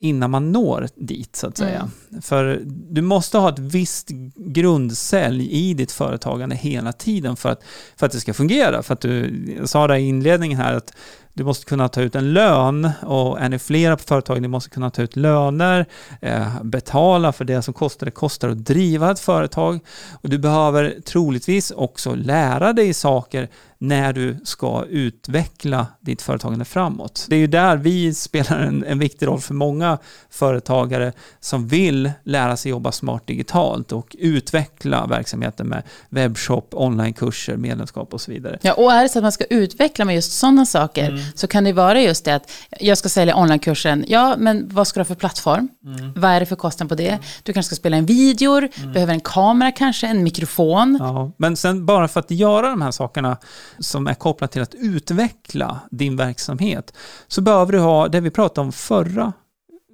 innan 0.00 0.30
man 0.30 0.52
når 0.52 0.88
dit 0.94 1.36
så 1.36 1.46
att 1.46 1.56
säga. 1.56 1.90
Mm. 2.10 2.22
För 2.22 2.60
du 2.66 3.02
måste 3.02 3.38
ha 3.38 3.48
ett 3.48 3.58
visst 3.58 4.08
grundsälj 4.36 5.50
i 5.50 5.74
ditt 5.74 5.92
företagande 5.92 6.56
hela 6.56 6.92
tiden 6.92 7.36
för 7.36 7.48
att, 7.48 7.62
för 7.96 8.06
att 8.06 8.12
det 8.12 8.20
ska 8.20 8.34
fungera. 8.34 8.82
För 8.82 8.94
att 8.94 9.00
du 9.00 9.44
jag 9.58 9.68
sa 9.68 9.86
det 9.86 9.98
i 9.98 10.08
inledningen 10.08 10.58
här 10.58 10.74
att 10.74 10.92
du 11.34 11.44
måste 11.44 11.64
kunna 11.64 11.88
ta 11.88 12.00
ut 12.00 12.14
en 12.14 12.32
lön 12.32 12.90
och 13.02 13.40
är 13.40 13.48
ni 13.48 13.58
flera 13.58 13.96
på 13.96 14.02
företaget, 14.02 14.42
ni 14.42 14.48
måste 14.48 14.70
kunna 14.70 14.90
ta 14.90 15.02
ut 15.02 15.16
löner, 15.16 15.86
eh, 16.20 16.62
betala 16.62 17.32
för 17.32 17.44
det 17.44 17.62
som 17.62 17.74
kostar 17.74 18.04
det 18.04 18.10
kostar 18.10 18.48
att 18.48 18.64
driva 18.64 19.10
ett 19.10 19.20
företag. 19.20 19.80
Och 20.22 20.28
du 20.28 20.38
behöver 20.38 20.96
troligtvis 21.04 21.70
också 21.70 22.14
lära 22.14 22.72
dig 22.72 22.94
saker 22.94 23.48
när 23.82 24.12
du 24.12 24.36
ska 24.44 24.84
utveckla 24.88 25.86
ditt 26.00 26.22
företagande 26.22 26.64
framåt. 26.64 27.26
Det 27.28 27.36
är 27.36 27.40
ju 27.40 27.46
där 27.46 27.76
vi 27.76 28.14
spelar 28.14 28.58
en, 28.58 28.84
en 28.84 28.98
viktig 28.98 29.26
roll 29.26 29.40
för 29.40 29.54
många 29.54 29.98
företagare 30.30 31.12
som 31.40 31.68
vill 31.68 32.12
lära 32.24 32.56
sig 32.56 32.70
jobba 32.70 32.92
smart 32.92 33.26
digitalt 33.26 33.92
och 33.92 34.16
utveckla 34.18 35.06
verksamheten 35.06 35.68
med 35.68 35.82
webbshop, 36.08 36.74
onlinekurser, 36.74 37.56
medlemskap 37.56 38.14
och 38.14 38.20
så 38.20 38.30
vidare. 38.30 38.58
Ja, 38.62 38.74
och 38.74 38.92
är 38.92 39.02
det 39.02 39.08
så 39.08 39.18
att 39.18 39.22
man 39.22 39.32
ska 39.32 39.44
utveckla 39.44 40.04
med 40.04 40.14
just 40.14 40.32
sådana 40.32 40.66
saker 40.66 41.08
mm. 41.08 41.19
Så 41.34 41.46
kan 41.46 41.64
det 41.64 41.72
vara 41.72 42.00
just 42.00 42.24
det 42.24 42.34
att 42.34 42.52
jag 42.80 42.98
ska 42.98 43.08
sälja 43.08 43.36
onlinekursen, 43.36 44.04
ja 44.08 44.34
men 44.38 44.68
vad 44.68 44.86
ska 44.86 45.00
du 45.00 45.02
ha 45.02 45.04
för 45.04 45.14
plattform? 45.14 45.68
Mm. 45.84 46.12
Vad 46.16 46.30
är 46.30 46.40
det 46.40 46.46
för 46.46 46.56
kostnad 46.56 46.88
på 46.88 46.94
det? 46.94 47.18
Du 47.42 47.52
kanske 47.52 47.68
ska 47.68 47.80
spela 47.80 47.96
en 47.96 48.06
videor, 48.06 48.68
mm. 48.74 48.92
behöver 48.92 49.12
en 49.12 49.20
kamera 49.20 49.72
kanske, 49.72 50.06
en 50.06 50.22
mikrofon. 50.22 50.96
Ja, 51.00 51.32
men 51.36 51.56
sen 51.56 51.86
bara 51.86 52.08
för 52.08 52.20
att 52.20 52.30
göra 52.30 52.70
de 52.70 52.82
här 52.82 52.90
sakerna 52.90 53.36
som 53.78 54.06
är 54.06 54.14
kopplat 54.14 54.52
till 54.52 54.62
att 54.62 54.74
utveckla 54.74 55.80
din 55.90 56.16
verksamhet 56.16 56.94
så 57.28 57.40
behöver 57.40 57.72
du 57.72 57.78
ha 57.78 58.08
det 58.08 58.20
vi 58.20 58.30
pratade 58.30 58.66
om 58.66 58.72
förra 58.72 59.32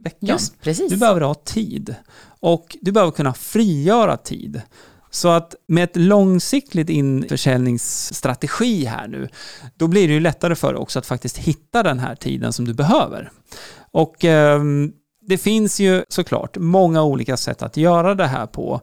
veckan. 0.04 0.28
Just, 0.28 0.61
precis. 0.61 0.90
Du 0.90 0.97
behöver 0.97 1.21
ha 1.21 1.35
tid 1.35 1.95
och 2.40 2.76
du 2.80 2.92
behöver 2.92 3.12
kunna 3.12 3.35
frigöra 3.35 4.16
tid. 4.16 4.62
Så 5.16 5.28
att 5.28 5.54
med 5.68 5.85
ett 5.85 5.96
långsiktigt 5.96 6.88
införsäljningsstrategi 6.88 8.85
här 8.85 9.08
nu, 9.08 9.28
då 9.76 9.88
blir 9.88 10.08
det 10.08 10.14
ju 10.14 10.20
lättare 10.20 10.54
för 10.54 10.73
dig 10.73 10.80
också 10.80 10.99
att 10.99 11.06
faktiskt 11.06 11.38
hitta 11.38 11.82
den 11.82 11.99
här 11.99 12.14
tiden 12.14 12.52
som 12.52 12.64
du 12.64 12.75
behöver. 12.75 13.30
Och 13.92 14.25
eh, 14.25 14.62
det 15.28 15.38
finns 15.38 15.80
ju 15.80 16.04
såklart 16.08 16.56
många 16.56 17.02
olika 17.02 17.37
sätt 17.37 17.62
att 17.62 17.76
göra 17.76 18.14
det 18.14 18.26
här 18.26 18.46
på. 18.46 18.80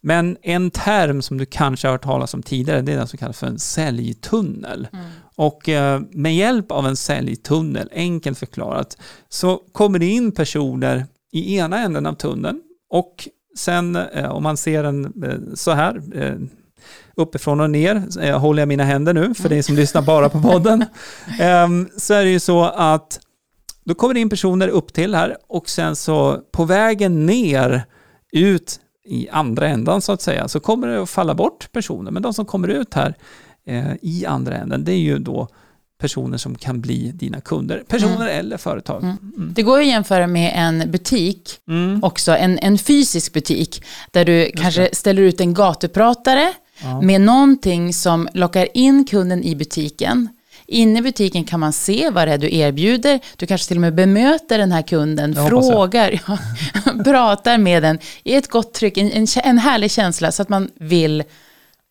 Men 0.00 0.36
en 0.42 0.70
term 0.70 1.22
som 1.22 1.38
du 1.38 1.46
kanske 1.46 1.88
har 1.88 1.92
hört 1.92 2.02
talas 2.02 2.34
om 2.34 2.42
tidigare, 2.42 2.82
det 2.82 2.92
är 2.92 2.96
den 2.96 3.08
som 3.08 3.18
kallas 3.18 3.38
för 3.38 3.46
en 3.46 3.58
säljtunnel. 3.58 4.88
Mm. 4.92 5.04
Och 5.36 5.68
eh, 5.68 6.00
med 6.10 6.36
hjälp 6.36 6.72
av 6.72 6.86
en 6.86 6.96
säljtunnel, 6.96 7.88
enkelt 7.92 8.38
förklarat, 8.38 8.98
så 9.28 9.56
kommer 9.72 9.98
det 9.98 10.06
in 10.06 10.32
personer 10.32 11.06
i 11.32 11.56
ena 11.56 11.78
änden 11.78 12.06
av 12.06 12.14
tunneln 12.14 12.62
och 12.90 13.28
sen 13.56 13.96
eh, 13.96 14.30
om 14.30 14.42
man 14.42 14.56
ser 14.56 14.82
den 14.82 15.04
eh, 15.24 15.54
så 15.54 15.70
här, 15.70 16.02
eh, 16.14 16.34
uppifrån 17.16 17.60
och 17.60 17.70
ner, 17.70 18.32
håller 18.38 18.62
jag 18.62 18.68
mina 18.68 18.84
händer 18.84 19.14
nu 19.14 19.34
för 19.34 19.48
dig 19.48 19.62
som 19.62 19.76
lyssnar 19.76 20.02
bara 20.02 20.28
på 20.28 20.42
podden, 20.42 20.84
Ehm, 21.40 21.88
så 21.96 22.14
är 22.14 22.24
det 22.24 22.30
ju 22.30 22.40
så 22.40 22.64
att 22.64 23.20
då 23.84 23.94
kommer 23.94 24.14
det 24.14 24.20
in 24.20 24.30
personer 24.30 24.68
upp 24.68 24.92
till 24.92 25.14
här 25.14 25.36
och 25.48 25.68
sen 25.68 25.96
så 25.96 26.40
på 26.52 26.64
vägen 26.64 27.26
ner 27.26 27.84
ut 28.32 28.80
i 29.04 29.28
andra 29.28 29.68
ändan 29.68 30.00
så 30.00 30.12
att 30.12 30.22
säga 30.22 30.48
så 30.48 30.60
kommer 30.60 30.88
det 30.88 31.02
att 31.02 31.10
falla 31.10 31.34
bort 31.34 31.72
personer. 31.72 32.10
Men 32.10 32.22
de 32.22 32.34
som 32.34 32.46
kommer 32.46 32.68
ut 32.68 32.94
här 32.94 33.14
eh, 33.66 33.92
i 34.02 34.26
andra 34.26 34.56
änden 34.56 34.84
det 34.84 34.92
är 34.92 34.98
ju 34.98 35.18
då 35.18 35.48
personer 36.02 36.38
som 36.38 36.54
kan 36.54 36.80
bli 36.80 37.10
dina 37.14 37.40
kunder. 37.40 37.82
Personer 37.88 38.26
eller 38.26 38.56
företag. 38.56 39.02
Mm. 39.02 39.16
Mm. 39.36 39.52
Det 39.54 39.62
går 39.62 39.80
att 39.80 39.86
jämföra 39.86 40.26
med 40.26 40.52
en 40.56 40.90
butik 40.90 41.58
Mm. 41.68 42.04
också, 42.04 42.36
en, 42.36 42.58
en 42.58 42.78
fysisk 42.78 43.32
butik, 43.32 43.84
där 44.10 44.24
du 44.24 44.50
kanske 44.56 44.88
ställer 44.92 45.22
ut 45.22 45.40
en 45.40 45.54
gatupratare 45.54 46.52
Ja. 46.82 47.00
med 47.00 47.20
någonting 47.20 47.94
som 47.94 48.28
lockar 48.34 48.68
in 48.74 49.04
kunden 49.04 49.44
i 49.44 49.56
butiken. 49.56 50.28
Inne 50.66 50.98
i 50.98 51.02
butiken 51.02 51.44
kan 51.44 51.60
man 51.60 51.72
se 51.72 52.10
vad 52.10 52.28
det 52.28 52.34
är 52.34 52.38
du 52.38 52.54
erbjuder. 52.56 53.20
Du 53.36 53.46
kanske 53.46 53.68
till 53.68 53.76
och 53.76 53.80
med 53.80 53.94
bemöter 53.94 54.58
den 54.58 54.72
här 54.72 54.82
kunden, 54.82 55.32
Det 55.34 55.40
jag. 55.40 55.48
frågar, 55.50 56.20
ja, 56.26 56.38
pratar 57.04 57.58
med 57.58 57.82
den 57.82 57.98
i 58.24 58.34
ett 58.34 58.48
gott 58.48 58.74
tryck, 58.74 58.96
en, 58.98 59.10
en, 59.12 59.26
en 59.44 59.58
härlig 59.58 59.90
känsla 59.90 60.32
så 60.32 60.42
att 60.42 60.48
man 60.48 60.68
vill, 60.80 61.22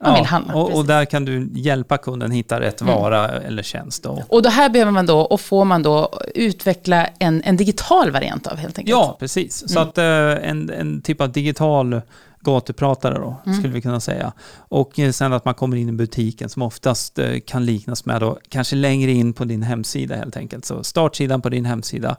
man 0.01 0.15
vill 0.15 0.25
handla. 0.25 0.53
och, 0.53 0.65
och. 0.65 0.73
Mm. 0.73 0.87
där 0.87 1.05
kan 1.05 1.25
du 1.25 1.49
hjälpa 1.53 1.97
kunden 1.97 2.31
hitta 2.31 2.59
rätt 2.59 2.81
vara 2.81 3.27
eller 3.29 3.63
tjänst. 3.63 4.03
Då. 4.03 4.23
Och 4.29 4.41
det 4.41 4.49
här 4.49 4.69
behöver 4.69 4.91
man 4.91 5.05
då, 5.05 5.19
och 5.19 5.41
får 5.41 5.65
man 5.65 5.83
då 5.83 6.19
utveckla 6.35 7.07
en, 7.19 7.41
en 7.43 7.57
digital 7.57 8.11
variant 8.11 8.47
av 8.47 8.57
helt 8.57 8.77
enkelt. 8.77 8.97
Ja, 8.97 9.17
precis. 9.19 9.73
Så 9.73 9.79
att 9.79 9.97
eh, 9.97 10.05
en, 10.05 10.69
en 10.69 11.01
typ 11.01 11.21
av 11.21 11.31
digital 11.31 12.01
gatupratare 12.41 13.13
då, 13.19 13.35
Mm. 13.45 13.57
skulle 13.57 13.73
vi 13.73 13.81
kunna 13.81 13.99
säga. 13.99 14.33
Och 14.57 14.99
eh, 14.99 15.11
sen 15.11 15.33
att 15.33 15.45
man 15.45 15.53
kommer 15.53 15.77
in 15.77 15.89
i 15.89 15.91
butiken 15.91 16.49
som 16.49 16.61
oftast 16.61 17.19
eh, 17.19 17.39
kan 17.47 17.65
liknas 17.65 18.05
med 18.05 18.21
då, 18.21 18.37
kanske 18.49 18.75
längre 18.75 19.11
in 19.11 19.33
på 19.33 19.45
din 19.45 19.63
hemsida 19.63 20.15
helt 20.15 20.37
enkelt. 20.37 20.65
Så 20.65 20.83
startsidan 20.83 21.41
på 21.41 21.49
din 21.49 21.65
hemsida, 21.65 22.15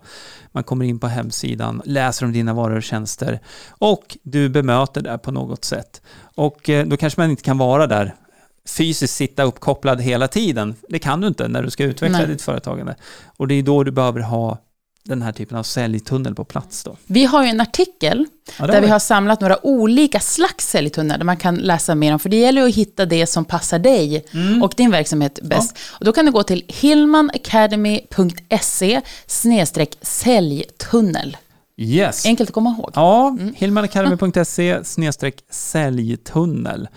man 0.53 0.65
kommer 0.65 0.85
in 0.85 0.99
på 0.99 1.07
hemsidan, 1.07 1.83
läser 1.85 2.27
om 2.27 2.33
dina 2.33 2.55
varor 2.55 2.77
och 2.77 2.83
tjänster 2.83 3.41
och 3.69 4.17
du 4.23 4.49
bemöter 4.49 5.01
där 5.01 5.19
på 5.19 5.31
något 5.31 5.65
sätt. 5.65 6.03
Och 6.35 6.69
eh, 6.69 6.87
då 6.87 6.97
kanske 6.97 7.21
man 7.21 7.31
inte 7.31 7.43
kan 7.43 7.59
vara 7.59 7.87
där 7.87 8.15
fysiskt 8.69 9.15
sitta 9.15 9.43
uppkopplad 9.43 10.01
hela 10.01 10.29
tiden. 10.29 10.75
Det 10.89 10.99
kan 10.99 11.21
du 11.21 11.27
inte 11.29 11.49
när 11.49 11.63
du 11.63 11.71
ska 11.71 11.85
utveckla 11.85 12.19
Nej. 12.19 12.27
ditt 12.27 12.43
företagande. 12.43 12.97
Och 13.37 13.49
det 13.49 13.55
är 13.55 13.63
då 13.63 13.85
du 13.85 13.91
behöver 13.91 14.21
ha 14.21 14.59
den 15.05 15.23
här 15.23 15.33
typen 15.33 15.59
av 15.59 15.63
säljtunnel 15.63 16.35
på 16.35 16.45
plats 16.45 16.85
då. 16.85 16.97
Vi 17.07 17.25
har 17.25 17.43
ju 17.43 17.49
en 17.49 17.61
artikel 17.61 18.27
Ja, 18.59 18.67
där 18.67 18.81
vi 18.81 18.89
har 18.89 18.99
samlat 18.99 19.41
några 19.41 19.67
olika 19.67 20.21
slags 20.21 20.69
säljtunnlar 20.71 21.19
där 21.19 21.25
man 21.25 21.37
kan 21.37 21.57
läsa 21.57 21.95
mer 21.95 22.13
om, 22.13 22.19
för 22.19 22.29
det 22.29 22.37
gäller 22.37 22.63
att 22.65 22.75
hitta 22.75 23.07
det 23.07 23.27
som 23.27 23.45
passar 23.45 23.79
dig 23.79 24.25
Mm. 24.35 24.63
och 24.63 24.75
din 24.77 24.91
verksamhet 24.91 25.39
bäst. 25.43 25.79
Och 25.99 26.05
då 26.05 26.13
kan 26.13 26.27
du 26.27 26.33
gå 26.33 26.43
till 26.43 26.65
hillmanacademy.se 26.69 29.01
säljtunnel. 30.03 31.37
Yes. 31.77 32.27
Enkelt 32.27 32.51
att 32.51 32.55
komma 32.55 32.71
ihåg. 32.79 32.91
Ja, 32.95 33.29
Mm. 33.29 33.55
hillmanacademy.se 33.57 34.81
säljtunnel. 35.51 36.89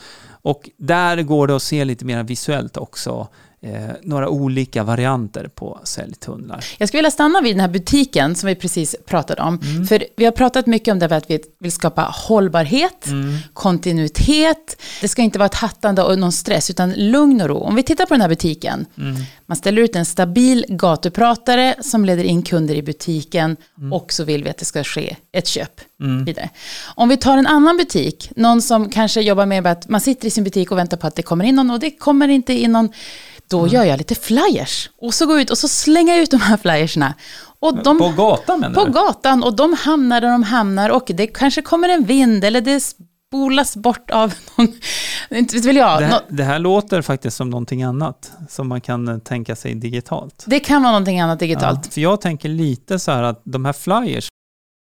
Och 0.42 0.70
där 0.78 1.22
går 1.22 1.48
det 1.48 1.56
att 1.56 1.64
se 1.64 1.86
lite 1.86 2.06
mer 2.06 2.24
visuellt 2.24 2.78
också 2.78 3.28
eh, 3.66 3.96
några 4.04 4.30
olika 4.30 4.84
varianter 4.84 5.48
på 5.56 5.80
säljtunnlar. 5.84 6.66
Jag 6.78 6.88
skulle 6.88 6.98
vilja 7.00 7.12
stanna 7.12 7.42
vid 7.42 7.56
den 7.56 7.60
här 7.60 7.68
butiken 7.68 8.36
som 8.36 8.48
vi 8.48 8.56
precis 8.56 8.96
pratade 9.06 9.42
om. 9.42 9.60
Mm. 9.64 9.88
För 9.88 10.04
vi 10.18 10.26
har 10.26 10.32
pratat 10.32 10.66
mycket 10.66 10.92
om 10.92 11.00
det 11.00 11.08
här 11.10 11.18
att 11.18 11.30
vi 11.30 11.40
vill 11.60 11.72
skapa 11.72 12.02
hållbarhet, 12.02 13.08
Mm. 13.08 13.38
kontinuitet. 13.54 14.82
Det 15.02 15.08
ska 15.08 15.22
inte 15.22 15.40
vara 15.40 15.46
ett 15.46 15.56
hattande 15.56 16.04
och 16.04 16.20
någon 16.20 16.32
stress, 16.32 16.70
utan 16.70 16.94
lugn 16.94 17.42
och 17.42 17.48
ro. 17.48 17.58
Om 17.58 17.76
vi 17.76 17.84
tittar 17.84 18.06
på 18.06 18.14
den 18.14 18.22
här 18.22 18.30
butiken. 18.30 18.86
Mm. 18.98 19.16
Man 19.46 19.58
ställer 19.58 19.82
ut 19.82 19.96
en 19.96 20.06
stabil 20.06 20.66
gatupratare 20.70 21.76
som 21.82 22.06
leder 22.06 22.24
in 22.24 22.42
kunder 22.42 22.76
i 22.76 22.84
butiken 22.84 23.58
Mm. 23.78 23.94
och 23.94 24.14
så 24.14 24.24
vill 24.24 24.44
vi 24.44 24.50
att 24.50 24.58
det 24.58 24.66
ska 24.66 24.84
ske 24.84 25.16
ett 25.32 25.48
köp. 25.48 25.82
Vidare. 26.26 26.50
Om 26.96 27.10
vi 27.10 27.18
tar 27.18 27.38
en 27.38 27.48
annan 27.48 27.78
butik, 27.78 28.32
någon 28.36 28.62
som 28.62 28.90
kanske 28.90 29.22
jobbar 29.22 29.46
med 29.46 29.68
att 29.68 29.90
man 29.90 30.02
sitter 30.02 30.28
i 30.28 30.32
sin 30.32 30.44
butik 30.44 30.72
och 30.72 30.78
väntar 30.78 30.98
på 30.98 31.08
att 31.08 31.16
det 31.16 31.22
kommer 31.22 31.46
in 31.46 31.56
någon 31.56 31.72
och 31.72 31.80
det 31.80 31.92
kommer 31.92 32.28
inte 32.28 32.54
in 32.54 32.72
någon. 32.72 32.90
Då 33.48 33.60
Mm. 33.60 33.74
gör 33.74 33.84
jag 33.84 33.98
lite 33.98 34.16
flyers 34.16 34.90
och 35.02 35.14
så 35.14 35.26
går 35.26 35.36
jag 35.36 35.42
ut 35.42 35.50
och 35.50 35.58
så 35.58 35.68
slänger 35.68 36.14
jag 36.14 36.24
ut 36.24 36.32
de 36.32 36.38
här 36.42 36.58
flyersna. 36.58 37.14
Och 37.60 37.84
de, 37.84 37.98
På 37.98 38.10
gatan 38.10 38.60
menar 38.60 38.76
på 38.76 38.86
du? 38.86 38.92
gatan 38.92 39.44
och 39.44 39.56
de 39.56 39.74
hamnar 39.74 40.22
där 40.22 40.32
de 40.32 40.44
hamnar 40.44 40.90
och 40.90 41.04
det 41.14 41.28
kanske 41.28 41.62
kommer 41.62 41.90
en 41.90 42.04
vind 42.06 42.44
eller 42.44 42.62
det 42.62 42.84
spolas 42.84 43.76
bort 43.76 44.12
av 44.12 44.34
någon, 44.58 44.68
inte 45.30 45.56
vet 45.56 45.66
väl 45.66 45.76
jag. 45.76 46.00
Det 46.02 46.06
här, 46.06 46.22
det 46.30 46.44
här 46.44 46.60
låter 46.60 47.02
faktiskt 47.02 47.38
som 47.38 47.50
någonting 47.50 47.84
annat 47.84 48.32
som 48.50 48.68
man 48.68 48.82
kan 48.82 49.08
eh, 49.08 49.18
tänka 49.18 49.56
sig 49.56 49.76
digitalt. 49.76 50.44
det 50.48 50.60
kan 50.60 50.82
vara 50.84 50.92
någonting 50.92 51.20
annat 51.20 51.40
digitalt. 51.40 51.80
Ja, 51.84 51.92
för 51.92 52.02
jag 52.02 52.22
tänker 52.22 52.50
lite 52.50 53.00
så 53.00 53.12
här 53.12 53.24
att 53.24 53.42
de 53.46 53.66
här 53.66 53.74
flyers 53.74 54.28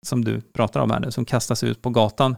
som 0.08 0.26
du 0.26 0.42
pratar 0.42 0.80
om 0.80 0.92
här 0.92 1.00
nu, 1.00 1.12
som 1.12 1.26
kastas 1.26 1.64
ut 1.64 1.82
på 1.82 1.90
gatan, 1.90 2.36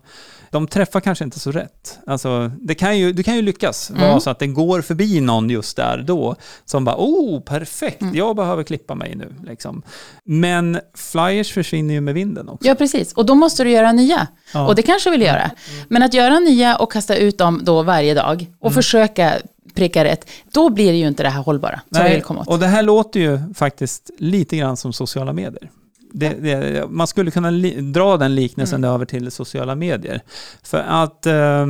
de 0.51 0.67
träffar 0.67 0.99
kanske 0.99 1.23
inte 1.23 1.39
så 1.39 1.51
rätt. 1.51 1.99
Alltså, 2.07 2.51
det 2.61 2.75
kan 2.75 2.97
ju, 2.97 3.13
det 3.13 3.23
kan 3.23 3.35
ju 3.35 3.41
lyckas 3.41 3.89
Mm. 3.89 4.01
vara 4.01 4.19
så 4.19 4.29
att 4.29 4.39
det 4.39 4.47
går 4.47 4.81
förbi 4.81 5.21
någon 5.21 5.49
just 5.49 5.77
där 5.77 6.03
då, 6.07 6.35
som 6.65 6.85
bara 6.85 6.95
oh, 6.97 7.41
perfekt, 7.41 8.01
Mm. 8.01 8.15
jag 8.15 8.35
behöver 8.35 8.63
klippa 8.63 8.95
mig 8.95 9.15
nu. 9.15 9.33
Liksom. 9.47 9.81
Men 10.23 10.79
flyers 10.95 11.53
försvinner 11.53 11.93
ju 11.93 12.01
med 12.01 12.13
vinden 12.13 12.49
också. 12.49 12.67
Ja, 12.67 12.75
precis. 12.75 13.13
Och 13.13 13.25
då 13.25 13.35
måste 13.35 13.63
du 13.63 13.69
göra 13.71 13.91
nya. 13.91 14.27
Ja. 14.53 14.67
Och 14.67 14.75
det 14.75 14.81
kanske 14.81 15.09
du 15.09 15.11
vill 15.11 15.21
göra. 15.27 15.51
Men 15.87 16.03
att 16.03 16.13
göra 16.13 16.39
nya 16.39 16.75
och 16.75 16.91
kasta 16.91 17.15
ut 17.15 17.37
dem 17.37 17.61
då 17.63 17.83
varje 17.83 18.13
dag 18.13 18.41
Mm. 18.41 18.53
och 18.59 18.73
försöka 18.73 19.33
pricka 19.75 20.03
rätt, 20.03 20.29
då 20.51 20.69
blir 20.69 20.91
det 20.91 20.97
ju 20.97 21.07
inte 21.07 21.23
det 21.23 21.29
här 21.29 21.41
hållbara 21.41 21.81
som 21.91 22.03
vi 22.03 22.09
vill 22.13 22.21
komma 22.23 22.39
åt. 22.41 22.47
och 22.47 22.59
det 22.59 22.67
här 22.67 22.83
låter 22.83 23.19
ju 23.19 23.39
faktiskt 23.53 24.09
lite 24.17 24.57
grann 24.57 24.77
som 24.77 24.93
sociala 24.93 25.33
medier. 25.33 25.69
Det, 26.13 26.29
det, 26.29 26.85
man 26.89 27.07
skulle 27.07 27.31
kunna 27.31 27.49
li, 27.49 27.81
dra 27.81 28.17
den 28.17 28.35
liknelsen 28.35 28.83
Mm. 28.83 28.93
över 28.95 29.05
till 29.05 29.31
sociala 29.31 29.75
medier. 29.75 30.21
För 30.63 30.77
att 30.77 31.25
eh, 31.25 31.65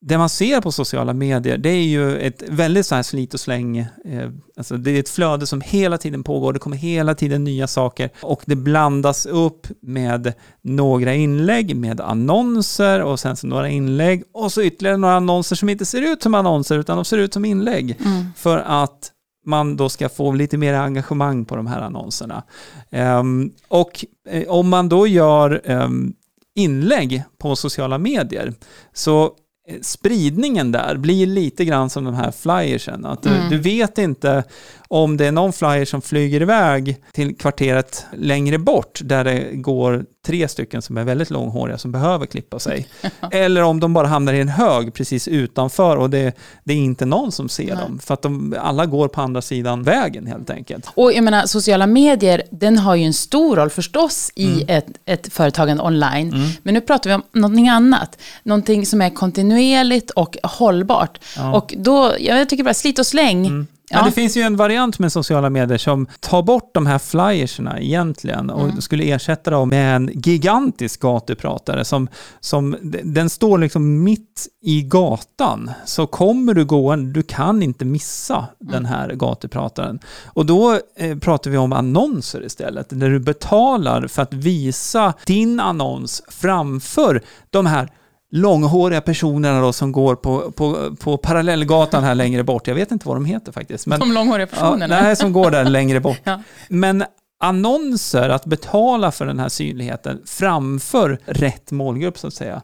det 0.00 0.18
man 0.18 0.28
ser 0.28 0.60
på 0.60 0.72
sociala 0.72 1.12
medier, 1.12 1.58
det 1.58 1.68
är 1.68 1.82
ju 1.84 2.18
ett 2.18 2.42
väldigt 2.48 2.86
så 2.86 2.94
här 2.94 3.02
slit 3.02 3.34
och 3.34 3.40
släng. 3.40 3.78
Eh, 3.78 4.30
alltså 4.56 4.76
det 4.76 4.90
är 4.90 5.00
ett 5.00 5.08
flöde 5.08 5.46
som 5.46 5.60
hela 5.60 5.98
tiden 5.98 6.22
pågår, 6.22 6.52
det 6.52 6.58
kommer 6.58 6.76
hela 6.76 7.14
tiden 7.14 7.44
nya 7.44 7.66
saker 7.66 8.10
och 8.22 8.42
det 8.46 8.56
blandas 8.56 9.26
upp 9.26 9.66
med 9.82 10.32
några 10.62 11.14
inlägg, 11.14 11.76
med 11.76 12.00
annonser 12.00 13.02
och 13.02 13.20
sen 13.20 13.36
så 13.36 13.46
några 13.46 13.68
inlägg 13.68 14.22
och 14.34 14.52
så 14.52 14.62
ytterligare 14.62 14.96
några 14.96 15.14
annonser 15.16 15.56
som 15.56 15.68
inte 15.68 15.84
ser 15.86 16.12
ut 16.12 16.22
som 16.22 16.34
annonser 16.34 16.78
utan 16.78 16.96
de 16.96 17.04
ser 17.04 17.18
ut 17.18 17.32
som 17.34 17.44
inlägg 17.44 17.96
Mm. 18.04 18.24
för 18.36 18.58
att 18.58 19.12
man 19.46 19.76
då 19.76 19.88
ska 19.88 20.08
få 20.08 20.32
lite 20.32 20.58
mer 20.58 20.74
engagemang 20.74 21.44
på 21.44 21.56
de 21.56 21.66
här 21.66 21.80
annonserna. 21.80 22.42
Ehm, 22.90 23.50
och 23.68 24.04
eh, 24.28 24.48
om 24.48 24.68
man 24.68 24.88
då 24.88 25.06
gör 25.06 25.60
ehm, 25.64 26.12
inlägg 26.54 27.22
på 27.38 27.56
sociala 27.56 27.98
medier 27.98 28.54
så 28.92 29.24
eh, 29.68 29.80
spridningen 29.82 30.72
där 30.72 30.96
blir 30.96 31.26
lite 31.26 31.64
grann 31.64 31.90
som 31.90 32.04
de 32.04 32.14
här 32.14 32.30
flyersen. 32.30 33.06
Att 33.06 33.22
du, 33.22 33.28
Mm. 33.28 33.48
du 33.50 33.58
vet 33.58 33.98
inte 33.98 34.44
om 34.88 35.16
det 35.16 35.26
är 35.26 35.32
någon 35.32 35.52
flyer 35.52 35.84
som 35.84 36.02
flyger 36.02 36.42
iväg 36.42 36.96
till 37.12 37.36
kvarteret 37.36 38.06
längre 38.16 38.58
bort 38.58 39.00
där 39.04 39.24
det 39.24 39.48
går 39.52 40.04
tre 40.26 40.48
stycken 40.48 40.82
som 40.82 40.96
är 40.96 41.04
väldigt 41.04 41.30
långhåriga 41.30 41.78
som 41.78 41.92
behöver 41.92 42.26
klippa 42.26 42.58
sig. 42.58 42.86
Eller 43.30 43.62
om 43.62 43.80
de 43.80 43.92
bara 43.94 44.06
hamnar 44.06 44.32
i 44.32 44.40
en 44.40 44.48
hög 44.48 44.94
precis 44.94 45.28
utanför 45.28 45.96
och 45.96 46.10
det, 46.10 46.36
det 46.64 46.72
är 46.72 46.76
inte 46.76 47.04
någon 47.06 47.32
som 47.32 47.48
ser 47.48 47.64
Nej. 47.66 47.76
dem. 47.76 47.98
För 47.98 48.14
att 48.14 48.22
de 48.22 48.54
alla 48.60 48.86
går 48.86 49.08
på 49.08 49.20
andra 49.20 49.42
sidan 49.42 49.82
vägen 49.82 50.26
helt 50.26 50.50
enkelt. 50.50 50.86
Och 50.94 51.12
jag 51.12 51.24
menar, 51.24 51.46
sociala 51.46 51.86
medier, 51.86 52.42
den 52.50 52.78
har 52.78 52.94
ju 52.94 53.04
en 53.04 53.14
stor 53.14 53.56
roll 53.56 53.70
förstås 53.70 54.30
i 54.34 54.46
Mm. 54.46 54.64
ett, 54.68 54.86
ett 55.04 55.32
företagande 55.32 55.82
online. 55.82 56.34
Men 56.62 56.74
nu 56.74 56.80
pratar 56.80 57.10
vi 57.10 57.14
om 57.14 57.22
någonting 57.32 57.68
annat. 57.68 58.18
Någonting 58.42 58.86
som 58.86 59.02
är 59.02 59.10
kontinuerligt 59.10 60.10
och 60.10 60.36
hållbart. 60.42 61.18
Ja. 61.36 61.56
Och 61.56 61.74
då, 61.76 62.12
jag 62.18 62.48
tycker 62.48 62.64
bara 62.64 62.74
slit 62.74 62.98
och 62.98 63.06
släng. 63.06 63.42
Men 63.42 63.66
Ja. 63.90 64.02
det 64.04 64.12
finns 64.12 64.36
ju 64.36 64.40
en 64.42 64.56
variant 64.56 64.98
med 64.98 65.12
sociala 65.12 65.50
medier 65.50 65.78
som 65.78 66.06
tar 66.20 66.42
bort 66.42 66.70
de 66.74 66.86
här 66.86 66.98
flyerserna 66.98 67.80
egentligen 67.80 68.50
och 68.50 68.64
Mm. 68.64 68.80
skulle 68.80 69.04
ersätta 69.04 69.50
dem 69.50 69.68
med 69.68 69.96
en 69.96 70.10
gigantisk 70.14 71.00
gatupratare 71.00 71.84
som, 71.84 72.08
som 72.40 72.76
den 73.04 73.30
står 73.30 73.58
liksom 73.58 74.04
mitt 74.04 74.46
i 74.62 74.82
gatan. 74.82 75.70
Så 75.84 76.06
kommer 76.06 76.54
du 76.54 76.64
gående, 76.64 77.12
du 77.12 77.22
kan 77.22 77.62
inte 77.62 77.84
missa 77.84 78.46
den 78.60 78.84
här 78.86 79.12
gatuprataren. 79.14 79.98
Och 80.26 80.46
då 80.46 80.78
eh, 80.96 81.18
pratar 81.18 81.50
vi 81.50 81.56
om 81.56 81.72
annonser 81.72 82.44
istället, 82.44 82.86
där 82.90 83.10
du 83.10 83.18
betalar 83.20 84.06
för 84.06 84.22
att 84.22 84.32
visa 84.34 85.14
din 85.26 85.60
annons 85.60 86.22
framför 86.28 87.22
de 87.50 87.66
här 87.66 87.88
långhåriga 88.36 89.00
personerna 89.00 89.60
då 89.60 89.72
som 89.72 89.92
går 89.92 90.14
på, 90.14 90.52
på, 90.52 90.96
på 91.00 91.16
parallellgatan 91.16 92.04
här 92.04 92.14
längre 92.14 92.44
bort. 92.44 92.66
Jag 92.66 92.74
vet 92.74 92.92
inte 92.92 93.08
vad 93.08 93.16
de 93.16 93.24
heter 93.24 93.52
faktiskt. 93.52 93.86
Men, 93.86 94.00
De 94.00 94.12
långhåriga 94.12 94.48
ja, 94.50 94.56
personerna. 94.56 95.02
nej, 95.02 95.16
som 95.16 95.32
går 95.32 95.50
där 95.50 95.64
längre 95.64 96.00
bort. 96.00 96.20
Ja. 96.24 96.42
Men 96.68 97.04
annonser, 97.40 98.28
att 98.28 98.44
betala 98.44 99.12
för 99.12 99.26
den 99.26 99.38
här 99.38 99.48
synligheten 99.48 100.22
framför 100.26 101.18
rätt 101.24 101.70
målgrupp 101.70 102.18
så 102.18 102.26
att 102.26 102.34
säga. 102.34 102.62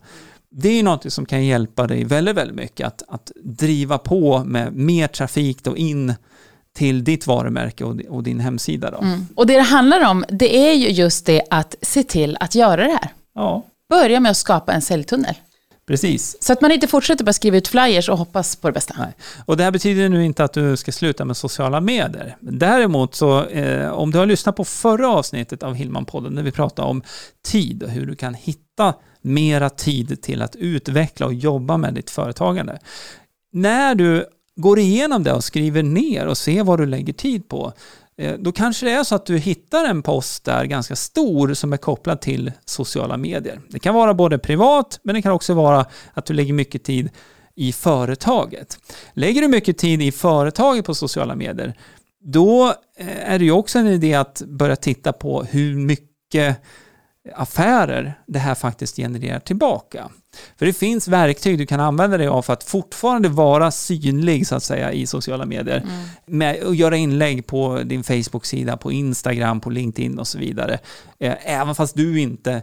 Det 0.50 0.68
är 0.68 0.82
något 0.82 1.12
som 1.12 1.26
kan 1.26 1.44
hjälpa 1.44 1.86
dig 1.86 2.04
väldigt, 2.04 2.36
väldigt 2.36 2.56
mycket 2.56 2.86
att, 2.86 3.02
att 3.08 3.32
driva 3.44 3.98
på 3.98 4.44
med 4.44 4.72
mer 4.76 5.06
trafik 5.06 5.64
då 5.64 5.76
in 5.76 6.14
till 6.74 7.04
ditt 7.04 7.26
varumärke 7.26 7.84
och, 7.84 8.00
och 8.08 8.22
din 8.22 8.40
hemsida. 8.40 8.90
Då. 8.90 8.98
Mm. 8.98 9.26
Och 9.36 9.46
det 9.46 9.54
det 9.54 9.60
handlar 9.62 10.10
om, 10.10 10.24
det 10.28 10.56
är 10.56 10.72
ju 10.72 10.88
just 10.88 11.26
det 11.26 11.42
att 11.50 11.74
se 11.82 12.02
till 12.02 12.36
att 12.40 12.54
göra 12.54 12.84
det 12.84 12.92
här. 12.92 13.08
Ja. 13.34 13.62
Börja 13.88 14.20
med 14.20 14.30
att 14.30 14.36
skapa 14.36 14.72
en 14.72 14.82
säljtunnel. 14.82 15.34
Precis. 15.86 16.36
Så 16.40 16.52
att 16.52 16.60
man 16.60 16.72
inte 16.72 16.86
fortsätter 16.86 17.24
bara 17.24 17.32
skriva 17.32 17.56
ut 17.56 17.68
flyers 17.68 18.08
och 18.08 18.18
hoppas 18.18 18.56
på 18.56 18.68
det 18.68 18.72
bästa. 18.72 18.94
Nej. 18.98 19.12
Och 19.44 19.56
det 19.56 19.64
här 19.64 19.70
betyder 19.70 20.08
nu 20.08 20.24
inte 20.24 20.44
att 20.44 20.52
du 20.52 20.76
ska 20.76 20.92
sluta 20.92 21.24
med 21.24 21.36
sociala 21.36 21.80
medier. 21.80 22.36
Däremot 22.40 23.14
så, 23.14 23.44
eh, 23.44 23.90
om 23.90 24.10
du 24.10 24.18
har 24.18 24.26
lyssnat 24.26 24.56
på 24.56 24.64
förra 24.64 25.08
avsnittet 25.08 25.62
av 25.62 25.74
Hillman-podden, 25.74 26.30
när 26.30 26.42
vi 26.42 26.52
pratade 26.52 26.88
om 26.88 27.02
tid 27.44 27.82
och 27.82 27.90
hur 27.90 28.06
du 28.06 28.16
kan 28.16 28.34
hitta 28.34 28.94
mera 29.22 29.70
tid 29.70 30.22
till 30.22 30.42
att 30.42 30.56
utveckla 30.56 31.26
och 31.26 31.34
jobba 31.34 31.76
med 31.76 31.94
ditt 31.94 32.10
företagande. 32.10 32.78
När 33.52 33.94
du 33.94 34.24
går 34.56 34.78
igenom 34.78 35.24
det 35.24 35.32
och 35.32 35.44
skriver 35.44 35.82
ner 35.82 36.26
och 36.26 36.38
ser 36.38 36.64
vad 36.64 36.80
du 36.80 36.86
lägger 36.86 37.12
tid 37.12 37.48
på, 37.48 37.72
Eh, 38.18 38.34
då 38.38 38.52
kanske 38.52 38.86
det 38.86 38.92
är 38.92 39.04
så 39.04 39.14
att 39.14 39.26
du 39.26 39.38
hittar 39.38 39.84
en 39.84 40.02
post 40.02 40.44
där 40.44 40.64
ganska 40.64 40.96
stor 40.96 41.54
som 41.54 41.72
är 41.72 41.76
kopplad 41.76 42.20
till 42.20 42.52
sociala 42.64 43.16
medier. 43.16 43.60
Det 43.68 43.78
kan 43.78 43.94
vara 43.94 44.14
både 44.14 44.38
privat, 44.38 45.00
men 45.02 45.14
det 45.14 45.22
kan 45.22 45.32
också 45.32 45.54
vara 45.54 45.86
att 46.12 46.26
du 46.26 46.34
lägger 46.34 46.52
mycket 46.52 46.84
tid 46.84 47.10
i 47.54 47.72
företaget. 47.72 48.78
Lägger 49.12 49.42
du 49.42 49.48
mycket 49.48 49.78
tid 49.78 50.02
i 50.02 50.12
företaget 50.12 50.84
på 50.84 50.94
sociala 50.94 51.34
medier, 51.34 51.74
då 52.24 52.74
eh, 52.98 53.32
är 53.32 53.38
det 53.38 53.44
ju 53.44 53.52
också 53.52 53.78
en 53.78 53.86
idé 53.86 54.14
att 54.14 54.42
börja 54.46 54.76
titta 54.76 55.12
på 55.12 55.42
hur 55.42 55.76
mycket 55.76 56.56
affärer 57.34 58.18
det 58.26 58.38
här 58.38 58.54
faktiskt 58.54 58.96
genererar 58.96 59.38
tillbaka. 59.38 60.10
För 60.58 60.66
det 60.66 60.72
finns 60.72 61.08
verktyg 61.08 61.58
du 61.58 61.66
kan 61.66 61.80
använda 61.80 62.16
dig 62.18 62.26
av 62.26 62.42
för 62.42 62.52
att 62.52 62.64
fortfarande 62.64 63.28
vara 63.28 63.70
synlig 63.70 64.46
så 64.46 64.54
att 64.54 64.62
säga 64.62 64.92
i 64.92 65.06
sociala 65.06 65.46
medier. 65.46 65.76
Mm. 65.76 66.04
Med 66.26 66.62
att 66.62 66.76
göra 66.76 66.96
inlägg 66.96 67.46
på 67.46 67.82
din 67.84 68.04
Facebook-sida, 68.04 68.76
på 68.76 68.92
Instagram, 68.92 69.60
på 69.60 69.70
LinkedIn 69.70 70.18
och 70.18 70.28
så 70.28 70.38
vidare. 70.38 70.78
Eh, 71.18 71.34
även 71.44 71.74
fast 71.74 71.96
du 71.96 72.20
inte 72.20 72.62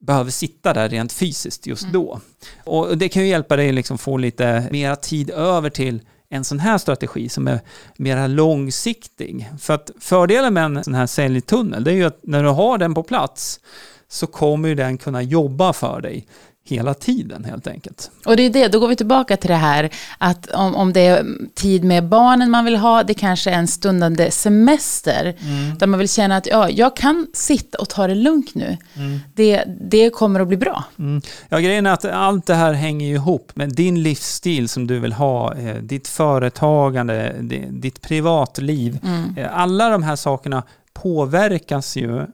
behöver 0.00 0.30
sitta 0.30 0.72
där 0.72 0.88
rent 0.88 1.12
fysiskt 1.12 1.66
just 1.66 1.82
mm. 1.82 1.92
då. 1.92 2.20
Och 2.64 2.98
det 2.98 3.08
kan 3.08 3.22
ju 3.22 3.28
hjälpa 3.28 3.56
dig 3.56 3.72
liksom 3.72 3.98
få 3.98 4.16
lite 4.16 4.68
mera 4.70 4.96
tid 4.96 5.30
över 5.30 5.70
till 5.70 6.00
en 6.30 6.44
sån 6.44 6.58
här 6.58 6.78
strategi 6.78 7.28
som 7.28 7.48
är 7.48 7.60
mera 7.96 8.26
långsiktig. 8.26 9.50
För 9.58 9.74
att 9.74 9.90
fördelen 10.00 10.54
med 10.54 10.64
en 10.64 10.84
sån 10.84 10.94
här 10.94 11.06
säljtunnel, 11.06 11.84
det 11.84 11.90
är 11.90 11.94
ju 11.94 12.04
att 12.04 12.20
när 12.22 12.42
du 12.42 12.48
har 12.48 12.78
den 12.78 12.94
på 12.94 13.02
plats 13.02 13.60
så 14.08 14.26
kommer 14.26 14.74
den 14.74 14.98
kunna 14.98 15.22
jobba 15.22 15.72
för 15.72 16.00
dig 16.00 16.26
hela 16.70 16.94
tiden 16.94 17.44
helt 17.44 17.66
enkelt. 17.66 18.10
Och 18.24 18.36
det 18.36 18.42
är 18.42 18.50
det, 18.50 18.68
då 18.68 18.80
går 18.80 18.88
vi 18.88 18.96
tillbaka 18.96 19.36
till 19.36 19.50
det 19.50 19.56
här 19.56 19.90
att 20.18 20.50
om, 20.50 20.74
om 20.74 20.92
det 20.92 21.00
är 21.00 21.26
tid 21.54 21.84
med 21.84 22.08
barnen 22.08 22.50
man 22.50 22.64
vill 22.64 22.76
ha, 22.76 23.02
det 23.02 23.14
kanske 23.14 23.50
är 23.50 23.54
en 23.54 23.68
stundande 23.68 24.30
semester, 24.30 25.36
mm. 25.40 25.78
där 25.78 25.86
man 25.86 25.98
vill 25.98 26.08
känna 26.08 26.36
att 26.36 26.46
ja, 26.46 26.70
jag 26.70 26.96
kan 26.96 27.26
sitta 27.34 27.78
och 27.78 27.88
ta 27.88 28.06
det 28.06 28.14
lugnt 28.14 28.54
nu. 28.54 28.76
Mm. 28.96 29.20
Det, 29.34 29.64
det 29.90 30.10
kommer 30.10 30.40
att 30.40 30.48
bli 30.48 30.56
bra. 30.56 30.84
Mm. 30.98 31.22
Ja, 31.48 31.58
grejen 31.58 31.86
är 31.86 31.92
att 31.92 32.04
allt 32.04 32.46
det 32.46 32.54
här 32.54 32.72
hänger 32.72 33.14
ihop 33.14 33.52
med 33.54 33.74
din 33.74 34.02
livsstil 34.02 34.68
som 34.68 34.86
du 34.86 34.98
vill 34.98 35.12
ha, 35.12 35.54
eh, 35.54 35.76
ditt 35.76 36.08
företagande, 36.08 37.34
ditt 37.70 38.00
privatliv. 38.00 38.98
Mm. 39.04 39.36
Eh, 39.36 39.58
alla 39.58 39.88
de 39.88 40.02
här 40.02 40.16
sakerna 40.16 40.62
påverkas 40.92 41.96
ju 41.96 42.26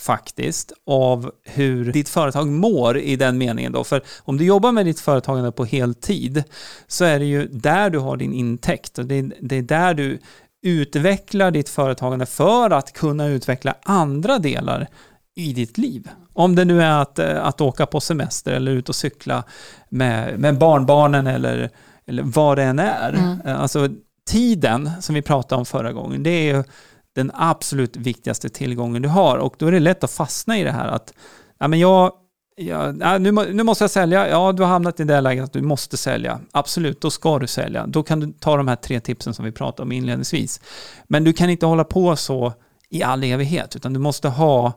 faktiskt 0.00 0.72
av 0.86 1.32
hur 1.44 1.92
ditt 1.92 2.08
företag 2.08 2.48
mår 2.48 2.98
i 2.98 3.16
den 3.16 3.38
meningen 3.38 3.72
då. 3.72 3.84
För 3.84 4.02
om 4.18 4.36
du 4.36 4.44
jobbar 4.44 4.72
med 4.72 4.86
ditt 4.86 5.00
företagande 5.00 5.52
på 5.52 5.64
heltid 5.64 6.44
så 6.86 7.04
är 7.04 7.18
det 7.18 7.24
ju 7.24 7.46
där 7.46 7.90
du 7.90 7.98
har 7.98 8.16
din 8.16 8.32
intäkt 8.32 8.98
och 8.98 9.06
det 9.06 9.14
är, 9.14 9.32
det 9.40 9.56
är 9.56 9.62
där 9.62 9.94
du 9.94 10.18
utvecklar 10.62 11.50
ditt 11.50 11.68
företagande 11.68 12.26
för 12.26 12.70
att 12.70 12.92
kunna 12.92 13.26
utveckla 13.26 13.74
andra 13.82 14.38
delar 14.38 14.88
i 15.34 15.52
ditt 15.52 15.78
liv. 15.78 16.08
Om 16.32 16.54
det 16.54 16.64
nu 16.64 16.82
är 16.82 17.02
att, 17.02 17.18
eh, 17.18 17.44
att 17.44 17.60
åka 17.60 17.86
på 17.86 18.00
semester 18.00 18.52
eller 18.52 18.72
ut 18.72 18.88
och 18.88 18.94
cykla 18.94 19.44
med, 19.88 20.38
med 20.38 20.58
barnbarnen 20.58 21.26
eller, 21.26 21.70
eller 22.06 22.22
vad 22.22 22.58
det 22.58 22.62
än 22.62 22.78
är. 22.78 23.12
Mm. 23.12 23.60
Alltså 23.60 23.88
tiden 24.26 24.90
som 25.00 25.14
vi 25.14 25.22
pratade 25.22 25.58
om 25.58 25.66
förra 25.66 25.92
gången, 25.92 26.22
det 26.22 26.30
är 26.30 26.56
ju 26.56 26.64
den 27.14 27.30
absolut 27.34 27.96
viktigaste 27.96 28.48
tillgången 28.48 29.02
du 29.02 29.08
har. 29.08 29.38
Och 29.38 29.54
då 29.58 29.66
är 29.66 29.72
det 29.72 29.80
lätt 29.80 30.04
att 30.04 30.10
fastna 30.10 30.58
i 30.58 30.64
det 30.64 30.72
här 30.72 30.88
att 30.88 31.12
ja, 31.58 31.68
men 31.68 31.78
jag, 31.78 32.12
ja, 32.56 32.92
nu, 33.18 33.32
nu 33.32 33.62
måste 33.62 33.84
jag 33.84 33.90
sälja. 33.90 34.28
Ja, 34.28 34.52
du 34.52 34.62
har 34.62 34.70
hamnat 34.70 35.00
i 35.00 35.04
det 35.04 35.20
läget 35.20 35.44
att 35.44 35.52
du 35.52 35.62
måste 35.62 35.96
sälja. 35.96 36.40
Absolut, 36.52 37.00
då 37.00 37.10
ska 37.10 37.38
du 37.38 37.46
sälja. 37.46 37.86
Då 37.86 38.02
kan 38.02 38.20
du 38.20 38.32
ta 38.32 38.56
de 38.56 38.68
här 38.68 38.76
tre 38.76 39.00
tipsen 39.00 39.34
som 39.34 39.44
vi 39.44 39.52
pratade 39.52 39.82
om 39.82 39.92
inledningsvis. 39.92 40.60
Men 41.08 41.24
du 41.24 41.32
kan 41.32 41.50
inte 41.50 41.66
hålla 41.66 41.84
på 41.84 42.16
så 42.16 42.52
i 42.88 43.02
all 43.02 43.24
evighet, 43.24 43.76
utan 43.76 43.92
du 43.92 44.00
måste 44.00 44.28
ha 44.28 44.72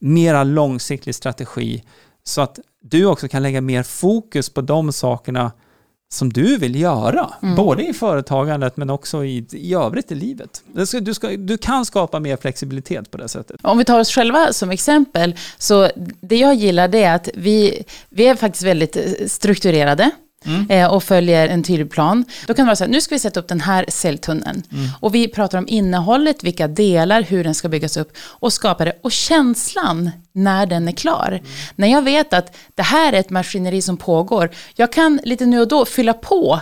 mera 0.00 0.44
långsiktig 0.44 1.14
strategi 1.14 1.82
så 2.24 2.40
att 2.40 2.58
du 2.80 3.06
också 3.06 3.28
kan 3.28 3.42
lägga 3.42 3.60
mer 3.60 3.82
fokus 3.82 4.50
på 4.50 4.60
de 4.60 4.92
sakerna 4.92 5.52
som 6.12 6.32
du 6.32 6.56
vill 6.56 6.80
göra, 6.80 7.30
mm. 7.42 7.56
både 7.56 7.82
i 7.82 7.92
företagandet 7.92 8.76
men 8.76 8.90
också 8.90 9.24
i, 9.24 9.46
i 9.52 9.74
övrigt 9.74 10.12
i 10.12 10.14
livet. 10.14 10.62
Du, 10.72 10.86
ska, 10.86 11.00
du, 11.00 11.14
ska, 11.14 11.28
du 11.28 11.58
kan 11.58 11.84
skapa 11.84 12.20
mer 12.20 12.36
flexibilitet 12.36 13.10
på 13.10 13.18
det 13.18 13.28
sättet. 13.28 13.56
Om 13.62 13.78
vi 13.78 13.84
tar 13.84 14.00
oss 14.00 14.10
själva 14.10 14.52
som 14.52 14.70
exempel, 14.70 15.34
så 15.58 15.90
det 16.20 16.36
jag 16.36 16.54
gillar 16.54 16.88
det 16.88 17.02
är 17.02 17.14
att 17.14 17.28
vi, 17.34 17.84
vi 18.08 18.26
är 18.26 18.34
faktiskt 18.34 18.64
väldigt 18.64 18.96
eh, 18.96 19.02
strukturerade. 19.26 20.10
Mm. 20.44 20.66
Eh, 20.70 20.92
och 20.92 21.04
följer 21.04 21.48
en 21.48 21.62
tydlig 21.62 21.90
plan. 21.90 22.24
Då 22.46 22.54
kan 22.54 22.64
det 22.64 22.68
vara 22.68 22.76
så 22.76 22.84
här, 22.84 22.90
nu 22.90 23.00
ska 23.00 23.14
vi 23.14 23.18
sätta 23.18 23.40
upp 23.40 23.48
den 23.48 23.60
här 23.60 23.84
säljtunneln. 23.88 24.62
Mm. 24.72 24.88
Och 25.00 25.14
vi 25.14 25.28
pratar 25.28 25.58
om 25.58 25.68
innehållet, 25.68 26.44
vilka 26.44 26.68
delar, 26.68 27.22
hur 27.22 27.44
den 27.44 27.54
ska 27.54 27.68
byggas 27.68 27.96
upp 27.96 28.12
och 28.18 28.52
skapa 28.52 28.84
det. 28.84 28.92
Och 29.02 29.12
känslan 29.12 30.10
när 30.32 30.66
den 30.66 30.88
är 30.88 30.92
klar. 30.92 31.28
Mm. 31.28 31.44
När 31.76 31.88
jag 31.88 32.02
vet 32.02 32.32
att 32.32 32.56
det 32.74 32.82
här 32.82 33.12
är 33.12 33.20
ett 33.20 33.30
maskineri 33.30 33.82
som 33.82 33.96
pågår, 33.96 34.50
jag 34.74 34.92
kan 34.92 35.20
lite 35.24 35.46
nu 35.46 35.60
och 35.60 35.68
då 35.68 35.84
fylla 35.84 36.12
på 36.12 36.60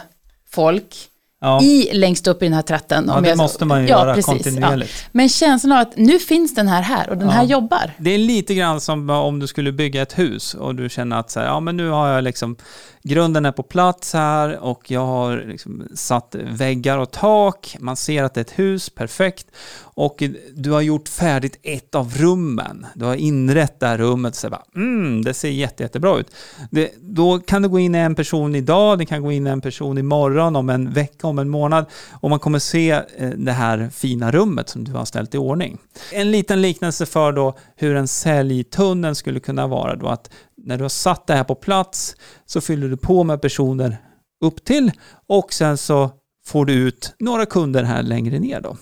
folk 0.50 1.10
ja. 1.40 1.62
i, 1.62 1.90
längst 1.92 2.26
upp 2.26 2.42
i 2.42 2.46
den 2.46 2.54
här 2.54 2.62
tratten. 2.62 3.04
Ja, 3.08 3.20
det 3.20 3.28
jag, 3.28 3.38
måste 3.38 3.64
man 3.64 3.82
ju 3.82 3.88
ja, 3.88 3.98
göra 3.98 4.14
precis, 4.14 4.26
kontinuerligt. 4.26 4.92
Ja. 5.04 5.08
Men 5.12 5.28
känslan 5.28 5.72
av 5.72 5.78
att 5.78 5.96
nu 5.96 6.18
finns 6.18 6.54
den 6.54 6.68
här 6.68 6.82
här 6.82 7.10
och 7.10 7.16
den 7.16 7.28
här 7.28 7.44
jobbar. 7.44 7.92
Det 7.98 8.10
är 8.10 8.18
lite 8.18 8.54
grann 8.54 8.80
som 8.80 9.10
om 9.10 9.38
du 9.38 9.46
skulle 9.46 9.72
bygga 9.72 10.02
ett 10.02 10.18
hus 10.18 10.54
och 10.54 10.74
du 10.74 10.88
känner 10.88 11.16
att 11.16 11.30
så 11.30 11.40
här, 11.40 11.46
ja 11.46 11.60
men 11.60 11.76
nu 11.76 11.88
har 11.88 12.08
jag 12.08 12.24
liksom 12.24 12.56
grunden 13.02 13.46
är 13.46 13.52
på 13.52 13.62
plats 13.62 14.12
här 14.12 14.58
och 14.58 14.90
jag 14.90 15.06
har 15.06 15.36
liksom 15.36 15.88
satt 15.94 16.34
väggar 16.34 16.98
och 16.98 17.10
tak. 17.10 17.76
Man 17.80 17.96
ser 17.96 18.22
att 18.22 18.34
det 18.34 18.40
är 18.40 18.42
ett 18.42 18.58
hus, 18.58 18.90
perfekt. 18.90 19.46
Och 19.80 20.22
du 20.54 20.70
har 20.70 20.80
gjort 20.80 21.08
färdigt 21.08 21.58
ett 21.62 21.94
av 21.94 22.14
rummen. 22.16 22.86
Du 22.94 23.04
har 23.04 23.14
inrett 23.14 23.80
det 23.80 23.86
här 23.86 23.98
rummet 23.98 24.30
och 24.30 24.36
säger 24.36 24.50
bara, 24.50 24.64
mm, 24.74 25.24
det 25.24 25.34
ser 25.34 25.48
jätte, 25.48 25.82
jättebra 25.82 26.18
ut. 26.18 26.30
Det, 26.70 26.90
då 27.00 27.38
kan 27.38 27.62
det 27.62 27.68
gå 27.68 27.78
in 27.78 27.94
en 27.94 28.14
person 28.14 28.54
idag, 28.54 28.98
det 28.98 29.06
kan 29.06 29.22
gå 29.22 29.32
in 29.32 29.46
en 29.46 29.60
person 29.60 29.98
imorgon, 29.98 30.56
om 30.56 30.70
en 30.70 30.92
vecka, 30.92 31.26
om 31.26 31.38
en 31.38 31.48
månad. 31.48 31.86
Och 32.12 32.30
man 32.30 32.38
kommer 32.38 32.58
se 32.58 32.90
eh, 32.90 33.30
det 33.36 33.52
här 33.52 33.90
fina 33.92 34.30
rummet 34.30 34.68
som 34.68 34.84
du 34.84 34.92
har 34.92 35.04
ställt 35.04 35.34
i 35.34 35.38
ordning. 35.38 35.78
En 36.12 36.30
liten 36.30 36.62
liknelse 36.62 37.06
för 37.06 37.32
då 37.32 37.58
hur 37.76 37.96
en 37.96 38.08
säljtunnel 38.08 39.14
skulle 39.14 39.40
kunna 39.40 39.66
vara 39.66 39.96
då 39.96 40.06
att 40.08 40.30
när 40.64 40.76
du 40.76 40.84
har 40.84 40.88
satt 40.88 41.26
det 41.26 41.34
här 41.34 41.44
på 41.44 41.54
plats 41.54 42.16
så 42.46 42.60
fyller 42.60 42.88
du 42.90 42.96
på 42.96 43.24
med 43.24 43.42
personer 43.42 43.96
upp 44.44 44.64
till 44.64 44.92
och 45.26 45.52
sen 45.52 45.76
så 45.76 46.10
får 46.46 46.64
du 46.66 46.72
ut 46.72 47.14
några 47.18 47.46
kunder 47.46 47.82
här 47.82 48.02
längre 48.02 48.38
ner 48.38 48.60
då. 48.60 48.76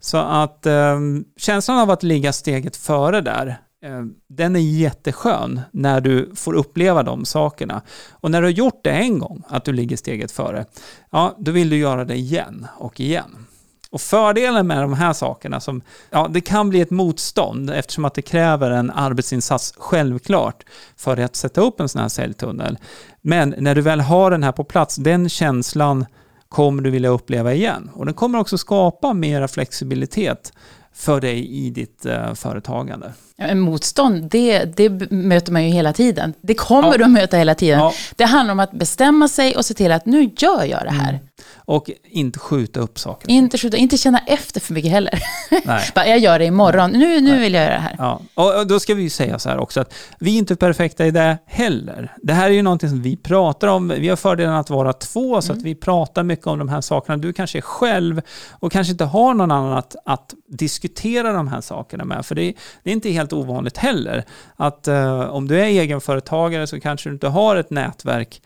Så 0.00 0.16
att 0.16 0.66
eh, 0.66 1.00
känslan 1.36 1.78
av 1.78 1.90
att 1.90 2.02
ligga 2.02 2.32
steget 2.32 2.76
före 2.76 3.20
där, 3.20 3.46
eh, 3.84 4.02
den 4.28 4.56
är 4.56 4.60
jätteskön 4.60 5.60
när 5.72 6.00
du 6.00 6.30
får 6.34 6.54
uppleva 6.54 7.02
de 7.02 7.24
sakerna. 7.24 7.82
Och 8.10 8.30
när 8.30 8.40
du 8.40 8.46
har 8.46 8.52
gjort 8.52 8.84
det 8.84 8.90
en 8.90 9.18
gång, 9.18 9.42
att 9.48 9.64
du 9.64 9.72
ligger 9.72 9.96
steget 9.96 10.32
före, 10.32 10.64
ja, 11.10 11.36
då 11.38 11.52
vill 11.52 11.70
du 11.70 11.76
göra 11.76 12.04
det 12.04 12.16
igen 12.16 12.66
och 12.78 13.00
igen. 13.00 13.46
Och 13.94 14.00
fördelen 14.00 14.66
med 14.66 14.82
de 14.82 14.92
här 14.92 15.12
sakerna, 15.12 15.60
som, 15.60 15.82
ja, 16.10 16.28
det 16.30 16.40
kan 16.40 16.70
bli 16.70 16.80
ett 16.80 16.90
motstånd 16.90 17.70
eftersom 17.70 18.04
att 18.04 18.14
det 18.14 18.22
kräver 18.22 18.70
en 18.70 18.90
arbetsinsats, 18.90 19.74
självklart, 19.76 20.64
för 20.96 21.16
att 21.16 21.36
sätta 21.36 21.60
upp 21.60 21.80
en 21.80 21.88
sån 21.88 22.02
här 22.02 22.08
säljtunnel. 22.08 22.78
Men 23.20 23.54
när 23.58 23.74
du 23.74 23.80
väl 23.80 24.00
har 24.00 24.30
den 24.30 24.42
här 24.42 24.52
på 24.52 24.64
plats, 24.64 24.96
den 24.96 25.28
känslan 25.28 26.06
kommer 26.48 26.82
du 26.82 26.90
vilja 26.90 27.08
uppleva 27.08 27.54
igen. 27.54 27.90
Och 27.94 28.04
den 28.04 28.14
kommer 28.14 28.38
också 28.38 28.58
skapa 28.58 29.12
mera 29.12 29.48
flexibilitet 29.48 30.52
för 30.94 31.20
dig 31.20 31.66
i 31.66 31.70
ditt 31.70 32.06
uh, 32.06 32.34
företagande. 32.34 33.12
Ja, 33.36 33.54
motstånd, 33.54 34.30
det, 34.30 34.64
det 34.64 35.10
möter 35.10 35.52
man 35.52 35.64
ju 35.64 35.70
hela 35.70 35.92
tiden. 35.92 36.34
Det 36.40 36.54
kommer 36.54 36.88
ja. 36.88 36.96
du 36.98 37.04
att 37.04 37.10
möta 37.10 37.36
hela 37.36 37.54
tiden. 37.54 37.78
Ja. 37.80 37.92
Det 38.16 38.24
handlar 38.24 38.52
om 38.52 38.60
att 38.60 38.72
bestämma 38.72 39.28
sig 39.28 39.56
och 39.56 39.64
se 39.64 39.74
till 39.74 39.92
att 39.92 40.06
nu 40.06 40.30
gör 40.36 40.64
jag 40.64 40.84
det 40.84 40.90
här. 40.90 41.08
Mm. 41.08 41.26
Och 41.66 41.90
inte 42.04 42.38
skjuta 42.38 42.80
upp 42.80 42.98
saker. 42.98 43.30
Inte 43.30 43.58
skjuta, 43.58 43.76
inte 43.76 43.98
känna 43.98 44.18
efter 44.18 44.60
för 44.60 44.74
mycket 44.74 44.90
heller. 44.90 45.22
Nej. 45.64 45.84
jag 45.94 46.18
gör 46.18 46.38
det 46.38 46.44
imorgon, 46.44 46.90
nu, 46.90 47.20
nu 47.20 47.40
vill 47.40 47.54
jag 47.54 47.64
göra 47.64 47.74
det 47.74 47.80
här. 47.80 47.96
Ja. 47.98 48.20
Och 48.34 48.66
då 48.66 48.80
ska 48.80 48.94
vi 48.94 49.02
ju 49.02 49.10
säga 49.10 49.38
så 49.38 49.48
här 49.48 49.58
också 49.58 49.80
att 49.80 49.94
vi 50.18 50.34
är 50.34 50.38
inte 50.38 50.56
perfekta 50.56 51.06
i 51.06 51.10
det 51.10 51.38
heller. 51.46 52.12
Det 52.22 52.32
här 52.32 52.46
är 52.46 52.54
ju 52.54 52.62
någonting 52.62 52.88
som 52.88 53.02
vi 53.02 53.16
pratar 53.16 53.68
om. 53.68 53.88
Vi 53.88 54.08
har 54.08 54.16
fördelen 54.16 54.54
att 54.54 54.70
vara 54.70 54.92
två, 54.92 55.40
så 55.40 55.52
mm. 55.52 55.58
att 55.58 55.64
vi 55.64 55.74
pratar 55.74 56.22
mycket 56.22 56.46
om 56.46 56.58
de 56.58 56.68
här 56.68 56.80
sakerna. 56.80 57.16
Du 57.16 57.32
kanske 57.32 57.58
är 57.58 57.62
själv 57.62 58.20
och 58.50 58.72
kanske 58.72 58.90
inte 58.90 59.04
har 59.04 59.34
någon 59.34 59.50
annan 59.50 59.72
att, 59.72 59.96
att 60.04 60.34
diskutera 60.48 61.32
de 61.32 61.48
här 61.48 61.60
sakerna 61.60 62.04
med. 62.04 62.26
För 62.26 62.34
det, 62.34 62.54
det 62.82 62.90
är 62.90 62.94
inte 62.94 63.10
helt 63.10 63.32
ovanligt 63.32 63.76
heller. 63.76 64.24
Att 64.56 64.88
uh, 64.88 65.20
om 65.20 65.48
du 65.48 65.60
är 65.60 65.64
egenföretagare 65.64 66.66
så 66.66 66.80
kanske 66.80 67.08
du 67.08 67.12
inte 67.12 67.28
har 67.28 67.56
ett 67.56 67.70
nätverk 67.70 68.40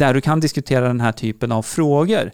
där 0.00 0.14
du 0.14 0.20
kan 0.20 0.40
diskutera 0.40 0.86
den 0.86 1.00
här 1.00 1.12
typen 1.12 1.52
av 1.52 1.62
frågor. 1.62 2.30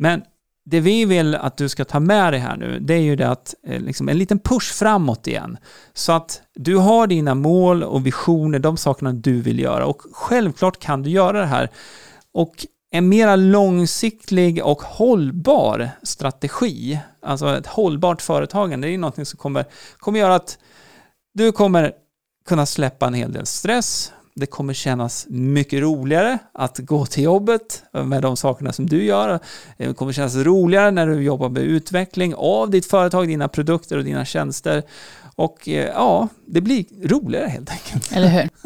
Men 0.00 0.22
det 0.64 0.80
vi 0.80 1.04
vill 1.04 1.34
att 1.34 1.56
du 1.56 1.68
ska 1.68 1.84
ta 1.84 2.00
med 2.00 2.32
dig 2.32 2.40
här 2.40 2.56
nu, 2.56 2.80
det 2.80 2.94
är 2.94 3.00
ju 3.00 3.16
det 3.16 3.28
att 3.28 3.54
eh, 3.66 3.80
liksom 3.80 4.08
en 4.08 4.18
liten 4.18 4.38
push 4.38 4.72
framåt 4.74 5.26
igen. 5.26 5.58
Så 5.94 6.12
att 6.12 6.42
du 6.54 6.76
har 6.76 7.06
dina 7.06 7.34
mål 7.34 7.82
och 7.82 8.06
visioner, 8.06 8.58
de 8.58 8.76
sakerna 8.76 9.12
du 9.12 9.40
vill 9.42 9.60
göra. 9.60 9.86
Och 9.86 10.02
självklart 10.12 10.78
kan 10.78 11.02
du 11.02 11.10
göra 11.10 11.40
det 11.40 11.46
här. 11.46 11.70
Och 12.32 12.66
en 12.90 13.08
mera 13.08 13.36
långsiktig 13.36 14.64
och 14.64 14.82
hållbar 14.82 15.90
strategi, 16.02 17.00
alltså 17.22 17.56
ett 17.56 17.66
hållbart 17.66 18.22
företagande, 18.22 18.86
det 18.86 18.94
är 18.94 18.98
någonting 18.98 19.26
som 19.26 19.38
kommer, 19.38 19.64
kommer 19.98 20.18
göra 20.18 20.34
att 20.34 20.58
du 21.34 21.52
kommer 21.52 21.92
kunna 22.48 22.66
släppa 22.66 23.06
en 23.06 23.14
hel 23.14 23.32
del 23.32 23.46
stress, 23.46 24.12
det 24.40 24.46
kommer 24.46 24.74
kännas 24.74 25.26
mycket 25.28 25.80
roligare 25.80 26.38
att 26.54 26.78
gå 26.78 27.06
till 27.06 27.22
jobbet 27.22 27.82
med 27.92 28.22
de 28.22 28.36
sakerna 28.36 28.72
som 28.72 28.86
du 28.86 29.04
gör. 29.04 29.40
Det 29.76 29.94
kommer 29.94 30.12
kännas 30.12 30.36
roligare 30.36 30.90
när 30.90 31.06
du 31.06 31.22
jobbar 31.22 31.48
med 31.48 31.62
utveckling 31.62 32.34
av 32.36 32.70
ditt 32.70 32.86
företag, 32.86 33.28
dina 33.28 33.48
produkter 33.48 33.98
och 33.98 34.04
dina 34.04 34.24
tjänster. 34.24 34.82
Och 35.40 35.68
eh, 35.68 35.86
ja, 35.94 36.28
det 36.46 36.60
blir 36.60 36.84
roligare 37.08 37.48
helt 37.48 37.70
enkelt. 37.70 38.12
Eller 38.12 38.28
hur? 38.28 38.48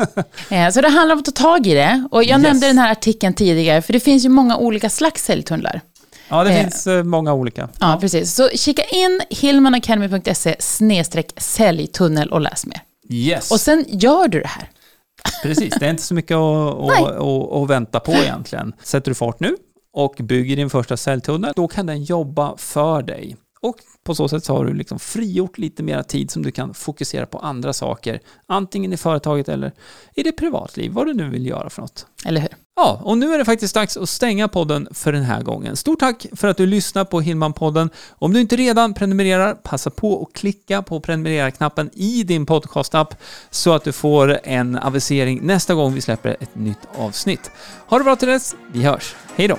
Eh, 0.50 0.70
så 0.70 0.80
det 0.80 0.88
handlar 0.88 1.14
om 1.14 1.18
att 1.18 1.24
ta 1.24 1.30
tag 1.30 1.66
i 1.66 1.74
det. 1.74 2.08
Och 2.10 2.24
jag 2.24 2.38
yes. 2.38 2.42
nämnde 2.42 2.66
den 2.66 2.78
här 2.78 2.92
artikeln 2.92 3.34
tidigare, 3.34 3.82
för 3.82 3.92
det 3.92 4.00
finns 4.00 4.24
ju 4.24 4.28
många 4.28 4.56
olika 4.56 4.90
slags 4.90 5.24
säljtunnlar. 5.24 5.80
Ja, 6.28 6.44
det 6.44 6.50
eh, 6.50 6.60
finns 6.60 6.88
många 7.04 7.32
olika. 7.32 7.68
Ja, 7.80 7.98
precis. 8.00 8.34
Så 8.34 8.48
kika 8.48 8.82
in 8.82 9.20
hillmanacademy.se 9.30 10.56
säljtunnel 11.36 12.28
och 12.28 12.40
läs 12.40 12.66
mer. 12.66 12.80
Yes. 13.10 13.50
Och 13.50 13.60
sen 13.60 13.84
gör 13.88 14.28
du 14.28 14.40
det 14.40 14.48
här. 14.48 14.70
Precis, 15.42 15.74
det 15.80 15.86
är 15.86 15.90
inte 15.90 16.02
så 16.02 16.14
mycket 16.14 16.36
att, 16.36 16.74
att, 16.74 17.16
att, 17.16 17.52
att 17.52 17.70
vänta 17.70 18.00
på 18.00 18.12
egentligen. 18.12 18.72
Sätter 18.82 19.10
du 19.10 19.14
fart 19.14 19.40
nu 19.40 19.56
och 19.92 20.14
bygger 20.18 20.56
din 20.56 20.70
första 20.70 20.96
säljtunnel, 20.96 21.52
då 21.56 21.68
kan 21.68 21.86
den 21.86 22.04
jobba 22.04 22.56
för 22.56 23.02
dig. 23.02 23.36
Och 23.64 23.76
på 24.04 24.14
så 24.14 24.28
sätt 24.28 24.44
så 24.44 24.56
har 24.56 24.64
du 24.64 24.74
liksom 24.74 24.98
frigjort 24.98 25.58
lite 25.58 25.82
mer 25.82 26.02
tid 26.02 26.30
som 26.30 26.42
du 26.42 26.50
kan 26.50 26.74
fokusera 26.74 27.26
på 27.26 27.38
andra 27.38 27.72
saker, 27.72 28.20
antingen 28.46 28.92
i 28.92 28.96
företaget 28.96 29.48
eller 29.48 29.72
i 30.14 30.22
ditt 30.22 30.36
privatliv, 30.36 30.92
vad 30.92 31.06
du 31.06 31.14
nu 31.14 31.28
vill 31.28 31.46
göra 31.46 31.70
för 31.70 31.82
något. 31.82 32.06
Eller 32.24 32.40
hur? 32.40 32.50
Ja, 32.76 33.00
och 33.04 33.18
nu 33.18 33.34
är 33.34 33.38
det 33.38 33.44
faktiskt 33.44 33.74
dags 33.74 33.96
att 33.96 34.08
stänga 34.08 34.48
podden 34.48 34.88
för 34.90 35.12
den 35.12 35.22
här 35.22 35.42
gången. 35.42 35.76
Stort 35.76 36.00
tack 36.00 36.26
för 36.32 36.48
att 36.48 36.56
du 36.56 36.66
lyssnar 36.66 37.04
på 37.04 37.20
Hillman-podden. 37.20 37.90
Om 38.10 38.32
du 38.32 38.40
inte 38.40 38.56
redan 38.56 38.94
prenumererar, 38.94 39.54
passa 39.54 39.90
på 39.90 40.22
att 40.22 40.38
klicka 40.38 40.82
på 40.82 41.00
prenumerera-knappen 41.00 41.90
i 41.92 42.22
din 42.22 42.46
podcastapp 42.46 43.14
så 43.50 43.72
att 43.72 43.84
du 43.84 43.92
får 43.92 44.40
en 44.44 44.78
avisering 44.78 45.40
nästa 45.42 45.74
gång 45.74 45.94
vi 45.94 46.00
släpper 46.00 46.36
ett 46.40 46.54
nytt 46.54 46.88
avsnitt. 46.98 47.50
Ha 47.86 47.98
det 47.98 48.04
bra 48.04 48.16
till 48.16 48.28
dess, 48.28 48.56
vi 48.72 48.82
hörs. 48.82 49.14
Hej 49.36 49.48
då! 49.48 49.58